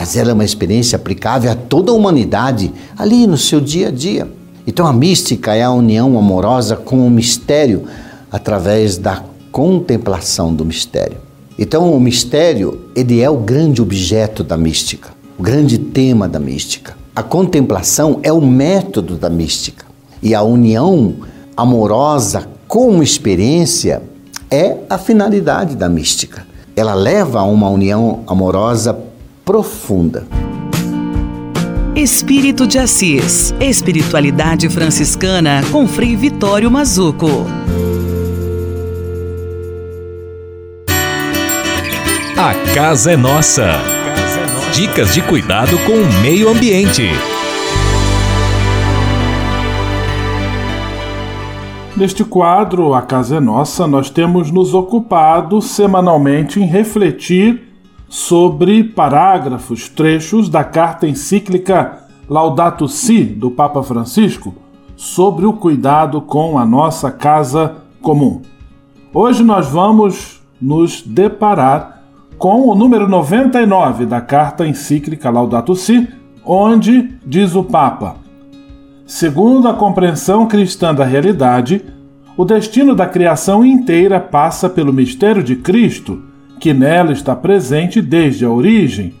mas 0.00 0.16
ela 0.16 0.30
é 0.30 0.32
uma 0.32 0.46
experiência 0.46 0.96
aplicável 0.96 1.52
a 1.52 1.54
toda 1.54 1.92
a 1.92 1.94
humanidade 1.94 2.72
ali 2.96 3.26
no 3.26 3.36
seu 3.36 3.60
dia 3.60 3.88
a 3.88 3.90
dia. 3.90 4.26
Então 4.66 4.86
a 4.86 4.94
mística 4.94 5.54
é 5.54 5.62
a 5.62 5.70
união 5.70 6.18
amorosa 6.18 6.74
com 6.74 7.06
o 7.06 7.10
mistério 7.10 7.84
através 8.32 8.96
da 8.96 9.22
contemplação 9.52 10.54
do 10.54 10.64
mistério. 10.64 11.18
Então 11.58 11.92
o 11.92 12.00
mistério, 12.00 12.86
ele 12.96 13.20
é 13.20 13.28
o 13.28 13.36
grande 13.36 13.82
objeto 13.82 14.42
da 14.42 14.56
mística, 14.56 15.10
o 15.38 15.42
grande 15.42 15.76
tema 15.76 16.26
da 16.26 16.40
mística. 16.40 16.96
A 17.14 17.22
contemplação 17.22 18.20
é 18.22 18.32
o 18.32 18.40
método 18.40 19.18
da 19.18 19.28
mística. 19.28 19.84
E 20.22 20.34
a 20.34 20.42
união 20.42 21.16
amorosa 21.54 22.48
com 22.66 23.02
experiência 23.02 24.00
é 24.50 24.78
a 24.88 24.96
finalidade 24.96 25.76
da 25.76 25.90
mística. 25.90 26.46
Ela 26.74 26.94
leva 26.94 27.40
a 27.40 27.44
uma 27.44 27.68
união 27.68 28.20
amorosa 28.26 29.09
profunda. 29.50 30.28
Espírito 31.96 32.68
de 32.68 32.78
Assis. 32.78 33.52
Espiritualidade 33.60 34.68
franciscana 34.68 35.60
com 35.72 35.88
Frei 35.88 36.14
Vitório 36.14 36.70
Mazuco. 36.70 37.46
A 42.38 42.54
casa 42.72 43.10
é 43.10 43.16
nossa. 43.16 43.72
Dicas 44.72 45.12
de 45.12 45.20
cuidado 45.20 45.76
com 45.78 45.94
o 45.94 46.22
meio 46.22 46.48
ambiente. 46.48 47.08
Neste 51.96 52.22
quadro, 52.22 52.94
A 52.94 53.02
Casa 53.02 53.38
é 53.38 53.40
Nossa, 53.40 53.88
nós 53.88 54.10
temos 54.10 54.52
nos 54.52 54.74
ocupado 54.74 55.60
semanalmente 55.60 56.60
em 56.60 56.64
refletir 56.64 57.69
sobre 58.10 58.82
parágrafos, 58.82 59.88
trechos 59.88 60.48
da 60.48 60.64
carta 60.64 61.06
encíclica 61.06 62.08
Laudato 62.28 62.88
Si 62.88 63.22
do 63.22 63.52
Papa 63.52 63.84
Francisco 63.84 64.52
sobre 64.96 65.46
o 65.46 65.52
cuidado 65.52 66.20
com 66.20 66.58
a 66.58 66.66
nossa 66.66 67.12
casa 67.12 67.76
comum. 68.02 68.42
Hoje 69.14 69.44
nós 69.44 69.68
vamos 69.68 70.42
nos 70.60 71.02
deparar 71.02 72.02
com 72.36 72.68
o 72.68 72.74
número 72.74 73.08
99 73.08 74.06
da 74.06 74.20
carta 74.20 74.66
encíclica 74.66 75.30
Laudato 75.30 75.76
Si, 75.76 76.08
onde 76.44 77.14
diz 77.24 77.54
o 77.54 77.62
Papa: 77.62 78.16
Segundo 79.06 79.68
a 79.68 79.74
compreensão 79.74 80.48
cristã 80.48 80.92
da 80.92 81.04
realidade, 81.04 81.84
o 82.36 82.44
destino 82.44 82.92
da 82.92 83.06
criação 83.06 83.64
inteira 83.64 84.18
passa 84.18 84.68
pelo 84.68 84.92
mistério 84.92 85.44
de 85.44 85.54
Cristo 85.54 86.29
que 86.60 86.74
nela 86.74 87.10
está 87.10 87.34
presente 87.34 88.02
desde 88.02 88.44
a 88.44 88.50
origem. 88.50 89.14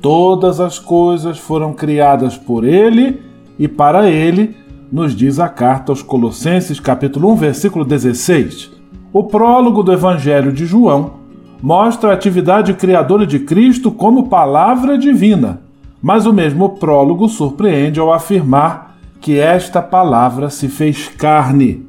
Todas 0.00 0.58
as 0.58 0.78
coisas 0.78 1.38
foram 1.38 1.74
criadas 1.74 2.36
por 2.38 2.64
ele 2.64 3.20
e 3.58 3.68
para 3.68 4.08
ele, 4.10 4.56
nos 4.90 5.14
diz 5.14 5.38
a 5.38 5.48
carta 5.48 5.92
aos 5.92 6.02
Colossenses, 6.02 6.80
capítulo 6.80 7.30
1, 7.32 7.36
versículo 7.36 7.84
16. 7.84 8.72
O 9.12 9.24
prólogo 9.24 9.82
do 9.82 9.92
Evangelho 9.92 10.50
de 10.50 10.64
João 10.64 11.20
mostra 11.62 12.10
a 12.10 12.14
atividade 12.14 12.72
criadora 12.72 13.26
de 13.26 13.38
Cristo 13.40 13.92
como 13.92 14.28
palavra 14.28 14.96
divina, 14.96 15.60
mas 16.02 16.24
o 16.24 16.32
mesmo 16.32 16.70
prólogo 16.70 17.28
surpreende 17.28 18.00
ao 18.00 18.12
afirmar 18.12 18.96
que 19.20 19.38
esta 19.38 19.82
palavra 19.82 20.48
se 20.48 20.68
fez 20.68 21.06
carne. 21.06 21.86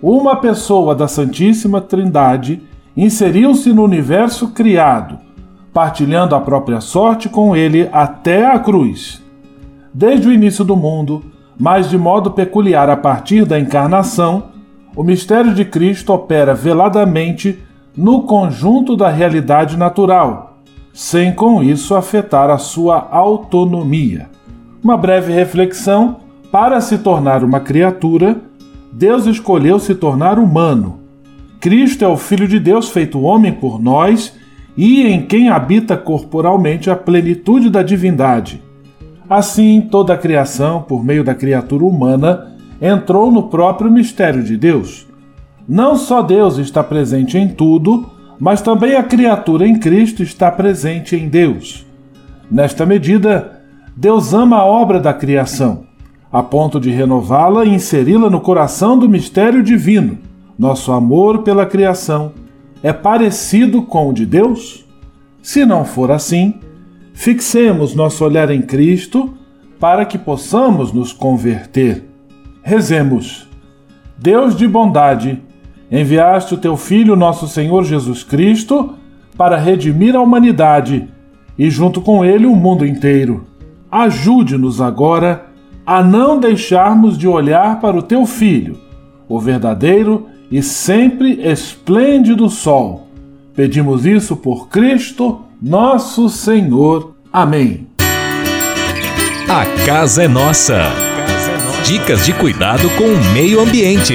Uma 0.00 0.36
pessoa 0.36 0.94
da 0.94 1.08
Santíssima 1.08 1.80
Trindade 1.80 2.62
inseriu-se 2.96 3.72
no 3.72 3.82
universo 3.82 4.48
criado, 4.48 5.18
partilhando 5.72 6.34
a 6.34 6.40
própria 6.40 6.80
sorte 6.80 7.28
com 7.28 7.56
ele 7.56 7.88
até 7.92 8.46
a 8.46 8.58
cruz. 8.58 9.22
Desde 9.92 10.28
o 10.28 10.32
início 10.32 10.64
do 10.64 10.76
mundo, 10.76 11.24
mas 11.58 11.90
de 11.90 11.98
modo 11.98 12.30
peculiar 12.30 12.88
a 12.88 12.96
partir 12.96 13.44
da 13.44 13.58
encarnação, 13.58 14.44
o 14.96 15.02
mistério 15.02 15.52
de 15.54 15.64
Cristo 15.64 16.12
opera 16.12 16.54
veladamente 16.54 17.58
no 17.96 18.22
conjunto 18.22 18.96
da 18.96 19.08
realidade 19.08 19.76
natural, 19.76 20.58
sem 20.92 21.32
com 21.32 21.62
isso 21.62 21.94
afetar 21.94 22.50
a 22.50 22.58
sua 22.58 23.08
autonomia. 23.10 24.28
Uma 24.82 24.96
breve 24.96 25.32
reflexão: 25.32 26.16
para 26.52 26.80
se 26.80 26.98
tornar 26.98 27.42
uma 27.42 27.58
criatura, 27.58 28.36
Deus 28.92 29.26
escolheu 29.26 29.80
se 29.80 29.94
tornar 29.94 30.38
humano 30.38 31.03
Cristo 31.64 32.04
é 32.04 32.06
o 32.06 32.18
Filho 32.18 32.46
de 32.46 32.60
Deus 32.60 32.90
feito 32.90 33.22
homem 33.22 33.50
por 33.50 33.82
nós 33.82 34.34
e 34.76 35.06
em 35.06 35.22
quem 35.22 35.48
habita 35.48 35.96
corporalmente 35.96 36.90
a 36.90 36.94
plenitude 36.94 37.70
da 37.70 37.82
divindade. 37.82 38.62
Assim, 39.30 39.80
toda 39.80 40.12
a 40.12 40.18
criação, 40.18 40.82
por 40.82 41.02
meio 41.02 41.24
da 41.24 41.34
criatura 41.34 41.86
humana, 41.86 42.54
entrou 42.82 43.32
no 43.32 43.44
próprio 43.44 43.90
mistério 43.90 44.42
de 44.42 44.58
Deus. 44.58 45.06
Não 45.66 45.96
só 45.96 46.20
Deus 46.20 46.58
está 46.58 46.84
presente 46.84 47.38
em 47.38 47.48
tudo, 47.48 48.10
mas 48.38 48.60
também 48.60 48.96
a 48.96 49.02
criatura 49.02 49.66
em 49.66 49.78
Cristo 49.78 50.22
está 50.22 50.50
presente 50.50 51.16
em 51.16 51.30
Deus. 51.30 51.86
Nesta 52.50 52.84
medida, 52.84 53.62
Deus 53.96 54.34
ama 54.34 54.58
a 54.58 54.66
obra 54.66 55.00
da 55.00 55.14
criação, 55.14 55.84
a 56.30 56.42
ponto 56.42 56.78
de 56.78 56.90
renová-la 56.90 57.64
e 57.64 57.72
inseri-la 57.72 58.28
no 58.28 58.42
coração 58.42 58.98
do 58.98 59.08
mistério 59.08 59.62
divino 59.62 60.18
nosso 60.58 60.92
amor 60.92 61.42
pela 61.42 61.66
criação 61.66 62.32
é 62.82 62.92
parecido 62.92 63.82
com 63.82 64.10
o 64.10 64.12
de 64.12 64.24
Deus? 64.24 64.84
Se 65.42 65.64
não 65.64 65.84
for 65.84 66.10
assim, 66.10 66.54
fixemos 67.12 67.94
nosso 67.94 68.24
olhar 68.24 68.50
em 68.50 68.62
Cristo 68.62 69.34
para 69.80 70.04
que 70.04 70.16
possamos 70.16 70.92
nos 70.92 71.12
converter. 71.12 72.04
Rezemos. 72.62 73.48
Deus 74.16 74.56
de 74.56 74.66
bondade, 74.66 75.42
enviaste 75.90 76.54
o 76.54 76.58
teu 76.58 76.76
Filho, 76.76 77.16
nosso 77.16 77.48
Senhor 77.48 77.84
Jesus 77.84 78.22
Cristo, 78.22 78.94
para 79.36 79.56
redimir 79.56 80.14
a 80.14 80.20
humanidade 80.20 81.08
e, 81.58 81.68
junto 81.68 82.00
com 82.00 82.24
ele, 82.24 82.46
o 82.46 82.54
mundo 82.54 82.86
inteiro. 82.86 83.44
Ajude-nos 83.90 84.80
agora 84.80 85.46
a 85.84 86.02
não 86.02 86.38
deixarmos 86.38 87.18
de 87.18 87.28
olhar 87.28 87.80
para 87.80 87.96
o 87.96 88.02
teu 88.02 88.24
Filho, 88.24 88.78
o 89.28 89.38
verdadeiro 89.38 90.26
e 90.54 90.62
sempre 90.62 91.40
esplêndido 91.44 92.48
sol. 92.48 93.08
Pedimos 93.56 94.06
isso 94.06 94.36
por 94.36 94.68
Cristo, 94.68 95.40
nosso 95.60 96.28
Senhor. 96.28 97.16
Amém. 97.32 97.88
A 99.48 99.66
casa 99.84 100.22
é 100.22 100.28
nossa. 100.28 100.92
Dicas 101.84 102.24
de 102.24 102.32
cuidado 102.34 102.88
com 102.90 103.02
o 103.02 103.32
meio 103.32 103.58
ambiente. 103.58 104.14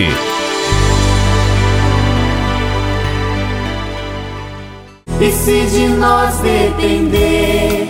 E 5.20 5.32
se 5.34 5.66
de 5.66 5.88
nós 5.90 6.38
depender, 6.38 7.90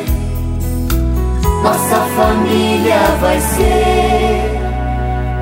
nossa 1.62 1.98
família 2.16 2.98
vai 3.22 3.40
ser 3.40 4.19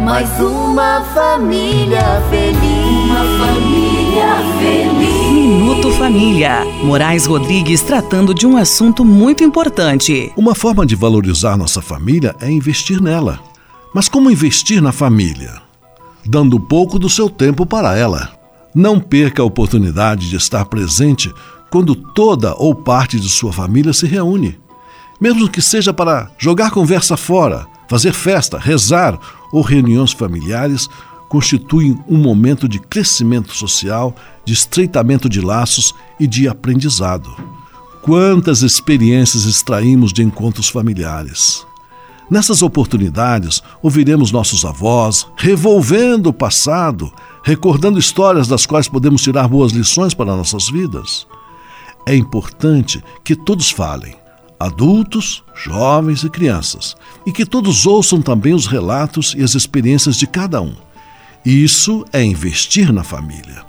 mais 0.08 0.39
uma 0.39 1.01
família 1.14 2.22
feliz. 2.30 3.03
Uma 3.03 3.26
família 3.45 4.38
feliz. 4.58 5.32
Minuto 5.34 5.91
Família. 5.91 6.64
Moraes 6.82 7.26
Rodrigues 7.26 7.82
tratando 7.82 8.34
de 8.34 8.47
um 8.47 8.55
assunto 8.55 9.03
muito 9.03 9.43
importante. 9.43 10.32
Uma 10.38 10.55
forma 10.55 10.86
de 10.86 10.95
valorizar 10.95 11.58
nossa 11.58 11.82
família 11.82 12.34
é 12.39 12.49
investir 12.49 13.01
nela. 13.01 13.38
Mas 13.93 14.08
como 14.08 14.32
investir 14.32 14.82
na 14.82 14.93
família? 14.93 15.62
Dando 16.26 16.58
pouco 16.58 16.97
do 16.97 17.10
seu 17.10 17.30
tempo 17.30 17.66
para 17.66 17.97
ela. 17.97 18.32
Não 18.74 19.01
perca 19.01 19.41
a 19.41 19.45
oportunidade 19.45 20.30
de 20.30 20.38
estar 20.38 20.64
presente 20.68 21.34
quando 21.70 21.93
toda 21.93 22.55
ou 22.55 22.74
parte 22.74 23.20
de 23.20 23.28
sua 23.28 23.51
família 23.51 23.91
se 23.91 24.08
reúne. 24.08 24.58
Mesmo 25.20 25.49
que 25.49 25.62
seja 25.62 25.93
para 25.93 26.32
jogar 26.38 26.72
conversa 26.72 27.18
fora, 27.18 27.68
fazer 27.89 28.14
festa, 28.14 28.58
rezar 28.58 29.20
ou 29.51 29.61
reuniões 29.61 30.11
familiares, 30.11 30.89
constituem 31.29 31.97
um 32.07 32.17
momento 32.17 32.67
de 32.67 32.79
crescimento 32.79 33.53
social, 33.53 34.15
de 34.45 34.53
estreitamento 34.53 35.27
de 35.27 35.41
laços 35.41 35.93
e 36.19 36.25
de 36.25 36.47
aprendizado. 36.47 37.29
Quantas 38.01 38.61
experiências 38.61 39.45
extraímos 39.45 40.13
de 40.13 40.23
encontros 40.23 40.69
familiares? 40.69 41.65
Nessas 42.29 42.61
oportunidades, 42.61 43.61
ouviremos 43.81 44.31
nossos 44.31 44.65
avós 44.65 45.27
revolvendo 45.37 46.29
o 46.29 46.33
passado, 46.33 47.11
recordando 47.43 47.99
histórias 47.99 48.47
das 48.47 48.65
quais 48.65 48.87
podemos 48.87 49.21
tirar 49.21 49.47
boas 49.47 49.71
lições 49.71 50.13
para 50.13 50.35
nossas 50.35 50.69
vidas. 50.69 51.25
É 52.05 52.15
importante 52.15 53.03
que 53.23 53.35
todos 53.35 53.69
falem, 53.69 54.15
adultos, 54.60 55.43
jovens 55.55 56.24
e 56.24 56.30
crianças, 56.30 56.95
e 57.26 57.32
que 57.32 57.45
todos 57.45 57.86
ouçam 57.86 58.22
também 58.22 58.53
os 58.53 58.68
relatos 58.68 59.36
e 59.38 59.43
as 59.43 59.55
experiências 59.55 60.16
de 60.16 60.28
cada 60.28 60.62
um. 60.62 60.76
Isso 61.45 62.03
é 62.12 62.24
investir 62.24 62.91
na 62.91 63.03
família. 63.03 63.66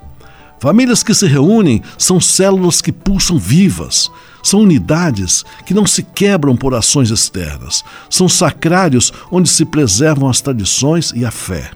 Famílias 0.60 1.02
que 1.02 1.14
se 1.14 1.26
reúnem 1.26 1.82
são 1.96 2.20
células 2.20 2.80
que 2.80 2.90
pulsam 2.90 3.38
vivas, 3.38 4.10
são 4.42 4.60
unidades 4.60 5.44
que 5.64 5.74
não 5.74 5.86
se 5.86 6.02
quebram 6.02 6.56
por 6.56 6.74
ações 6.74 7.10
externas, 7.10 7.84
são 8.10 8.28
sacrários 8.28 9.12
onde 9.30 9.48
se 9.48 9.64
preservam 9.64 10.28
as 10.28 10.40
tradições 10.40 11.12
e 11.14 11.24
a 11.24 11.30
fé. 11.30 11.70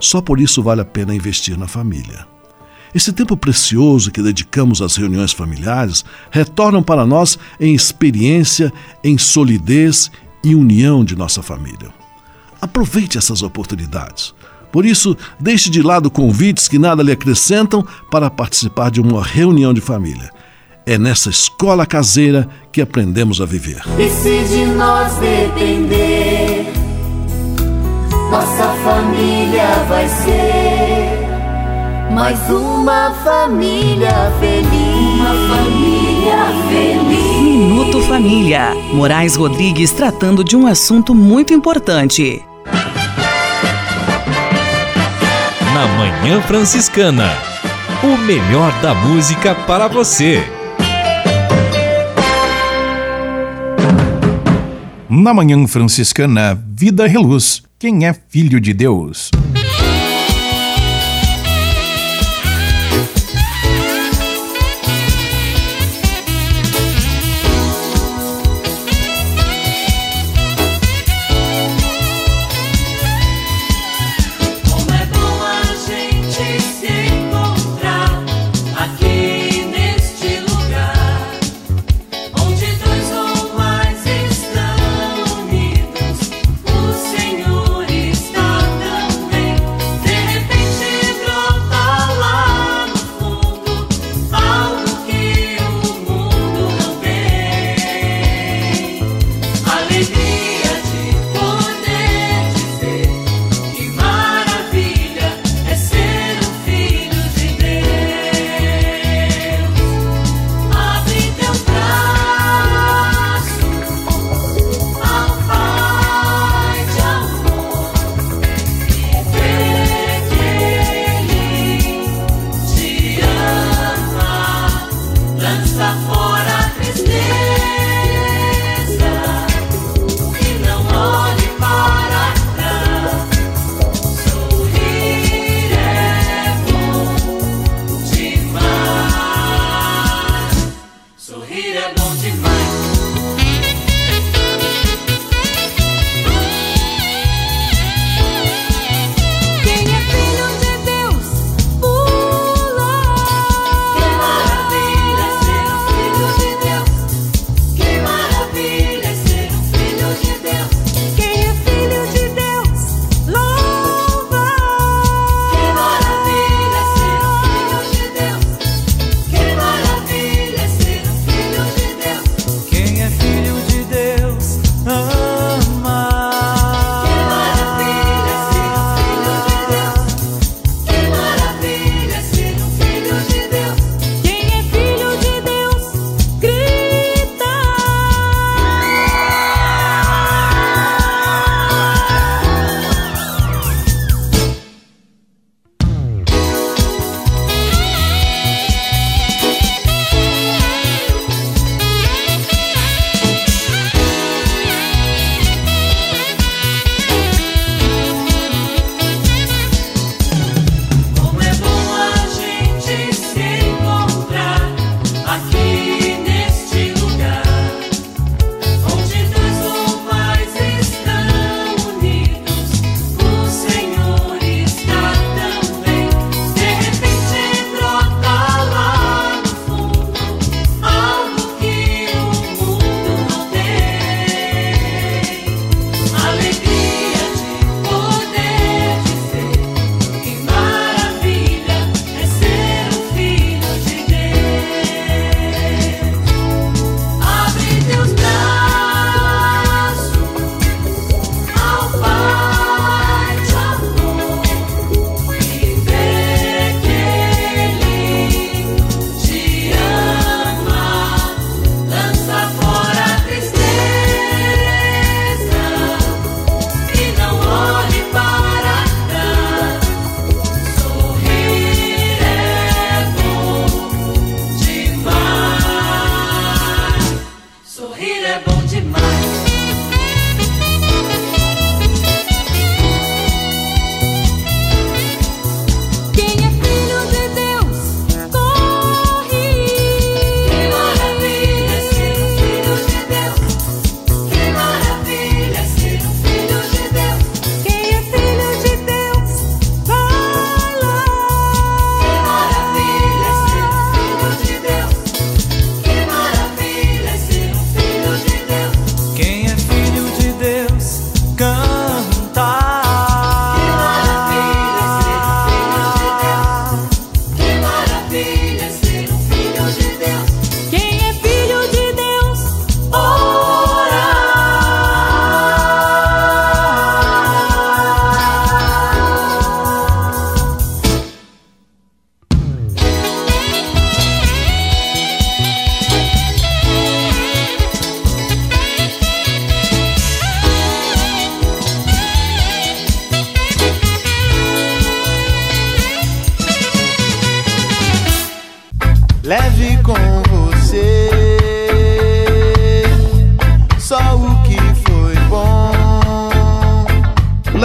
Só 0.00 0.20
por 0.20 0.40
isso 0.40 0.62
vale 0.62 0.80
a 0.80 0.84
pena 0.84 1.14
investir 1.14 1.56
na 1.56 1.68
família. 1.68 2.26
Esse 2.94 3.12
tempo 3.12 3.36
precioso 3.36 4.10
que 4.10 4.22
dedicamos 4.22 4.80
às 4.80 4.96
reuniões 4.96 5.32
familiares 5.32 6.04
retornam 6.30 6.82
para 6.82 7.06
nós 7.06 7.38
em 7.60 7.74
experiência, 7.74 8.72
em 9.04 9.18
solidez 9.18 10.10
e 10.42 10.54
união 10.54 11.04
de 11.04 11.14
nossa 11.14 11.42
família. 11.42 11.90
Aproveite 12.60 13.18
essas 13.18 13.42
oportunidades. 13.42 14.34
Por 14.72 14.84
isso, 14.84 15.16
deixe 15.40 15.70
de 15.70 15.82
lado 15.82 16.10
convites 16.10 16.68
que 16.68 16.78
nada 16.78 17.02
lhe 17.02 17.12
acrescentam 17.12 17.84
para 18.10 18.30
participar 18.30 18.90
de 18.90 19.00
uma 19.00 19.22
reunião 19.22 19.72
de 19.72 19.80
família. 19.80 20.30
É 20.84 20.98
nessa 20.98 21.30
escola 21.30 21.86
caseira 21.86 22.48
que 22.72 22.80
aprendemos 22.80 23.40
a 23.40 23.46
viver. 23.46 23.82
E 23.98 24.08
se 24.08 24.44
de 24.48 24.64
nós 24.66 25.14
depender, 25.16 26.72
nossa 28.30 28.74
família 28.82 29.84
vai 29.88 30.08
ser 30.08 30.77
mais 32.10 32.38
uma 32.50 33.12
família 33.22 34.32
feliz. 34.40 34.68
Uma 35.14 35.56
família 35.56 36.46
feliz. 36.68 37.42
Minuto 37.42 38.00
Família. 38.02 38.74
Moraes 38.92 39.36
Rodrigues 39.36 39.92
tratando 39.92 40.42
de 40.42 40.56
um 40.56 40.66
assunto 40.66 41.14
muito 41.14 41.52
importante. 41.52 42.42
Na 45.74 45.86
Manhã 45.86 46.40
Franciscana. 46.42 47.30
O 48.02 48.16
melhor 48.16 48.72
da 48.80 48.94
música 48.94 49.54
para 49.54 49.88
você. 49.88 50.42
Na 55.10 55.34
Manhã 55.34 55.66
Franciscana, 55.66 56.54
Vida 56.54 57.06
Reluz. 57.06 57.62
Quem 57.78 58.06
é 58.06 58.14
filho 58.28 58.60
de 58.60 58.72
Deus? 58.72 59.30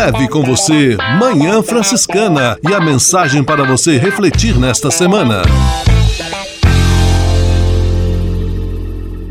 Leve 0.06 0.28
com 0.28 0.44
você 0.44 0.98
Manhã 1.18 1.64
Franciscana 1.64 2.58
e 2.62 2.74
a 2.74 2.82
mensagem 2.82 3.42
para 3.42 3.64
você 3.64 3.98
refletir 3.98 4.60
nesta 4.60 4.92
semana. 4.92 5.44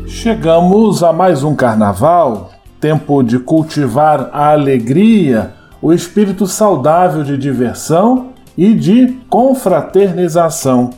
Chegamos 0.07 1.03
a 1.03 1.13
mais 1.13 1.43
um 1.43 1.53
carnaval, 1.55 2.49
tempo 2.81 3.21
de 3.21 3.37
cultivar 3.37 4.31
a 4.33 4.49
alegria, 4.49 5.53
o 5.79 5.93
espírito 5.93 6.47
saudável 6.47 7.23
de 7.23 7.37
diversão 7.37 8.29
e 8.57 8.73
de 8.73 9.15
confraternização. 9.29 10.89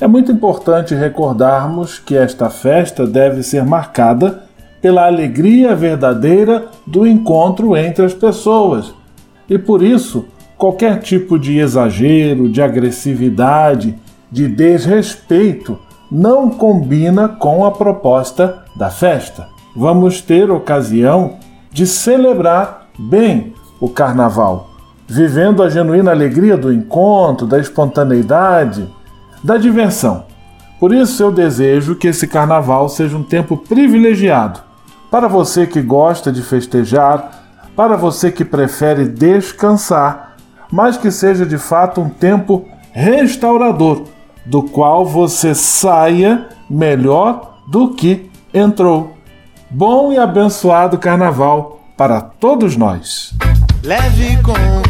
É 0.00 0.06
muito 0.06 0.32
importante 0.32 0.94
recordarmos 0.94 1.98
que 1.98 2.16
esta 2.16 2.48
festa 2.48 3.06
deve 3.06 3.42
ser 3.42 3.66
marcada 3.66 4.44
pela 4.80 5.04
alegria 5.04 5.76
verdadeira 5.76 6.68
do 6.86 7.06
encontro 7.06 7.76
entre 7.76 8.06
as 8.06 8.14
pessoas. 8.14 8.98
E 9.50 9.58
por 9.58 9.82
isso, 9.82 10.26
qualquer 10.56 11.00
tipo 11.00 11.36
de 11.36 11.58
exagero, 11.58 12.48
de 12.48 12.62
agressividade, 12.62 13.98
de 14.30 14.46
desrespeito 14.46 15.76
não 16.10 16.48
combina 16.48 17.28
com 17.28 17.64
a 17.66 17.72
proposta 17.72 18.62
da 18.76 18.88
festa. 18.88 19.48
Vamos 19.74 20.20
ter 20.20 20.50
ocasião 20.50 21.38
de 21.72 21.84
celebrar 21.86 22.88
bem 22.96 23.52
o 23.80 23.88
carnaval, 23.88 24.70
vivendo 25.08 25.62
a 25.62 25.68
genuína 25.68 26.12
alegria 26.12 26.56
do 26.56 26.72
encontro, 26.72 27.46
da 27.46 27.58
espontaneidade, 27.58 28.88
da 29.42 29.56
diversão. 29.56 30.24
Por 30.78 30.94
isso 30.94 31.22
eu 31.22 31.32
desejo 31.32 31.96
que 31.96 32.08
esse 32.08 32.26
carnaval 32.26 32.88
seja 32.88 33.16
um 33.16 33.22
tempo 33.22 33.56
privilegiado 33.56 34.70
para 35.10 35.26
você 35.26 35.66
que 35.66 35.82
gosta 35.82 36.30
de 36.30 36.40
festejar, 36.40 37.39
para 37.80 37.96
você 37.96 38.30
que 38.30 38.44
prefere 38.44 39.06
descansar, 39.08 40.36
mas 40.70 40.98
que 40.98 41.10
seja 41.10 41.46
de 41.46 41.56
fato 41.56 42.02
um 42.02 42.10
tempo 42.10 42.68
restaurador 42.92 44.04
do 44.44 44.64
qual 44.64 45.06
você 45.06 45.54
saia 45.54 46.46
melhor 46.68 47.56
do 47.66 47.94
que 47.94 48.30
entrou. 48.52 49.16
Bom 49.70 50.12
e 50.12 50.18
abençoado 50.18 50.98
carnaval 50.98 51.80
para 51.96 52.20
todos 52.20 52.76
nós. 52.76 53.32
Leve 53.82 54.36
com 54.42 54.89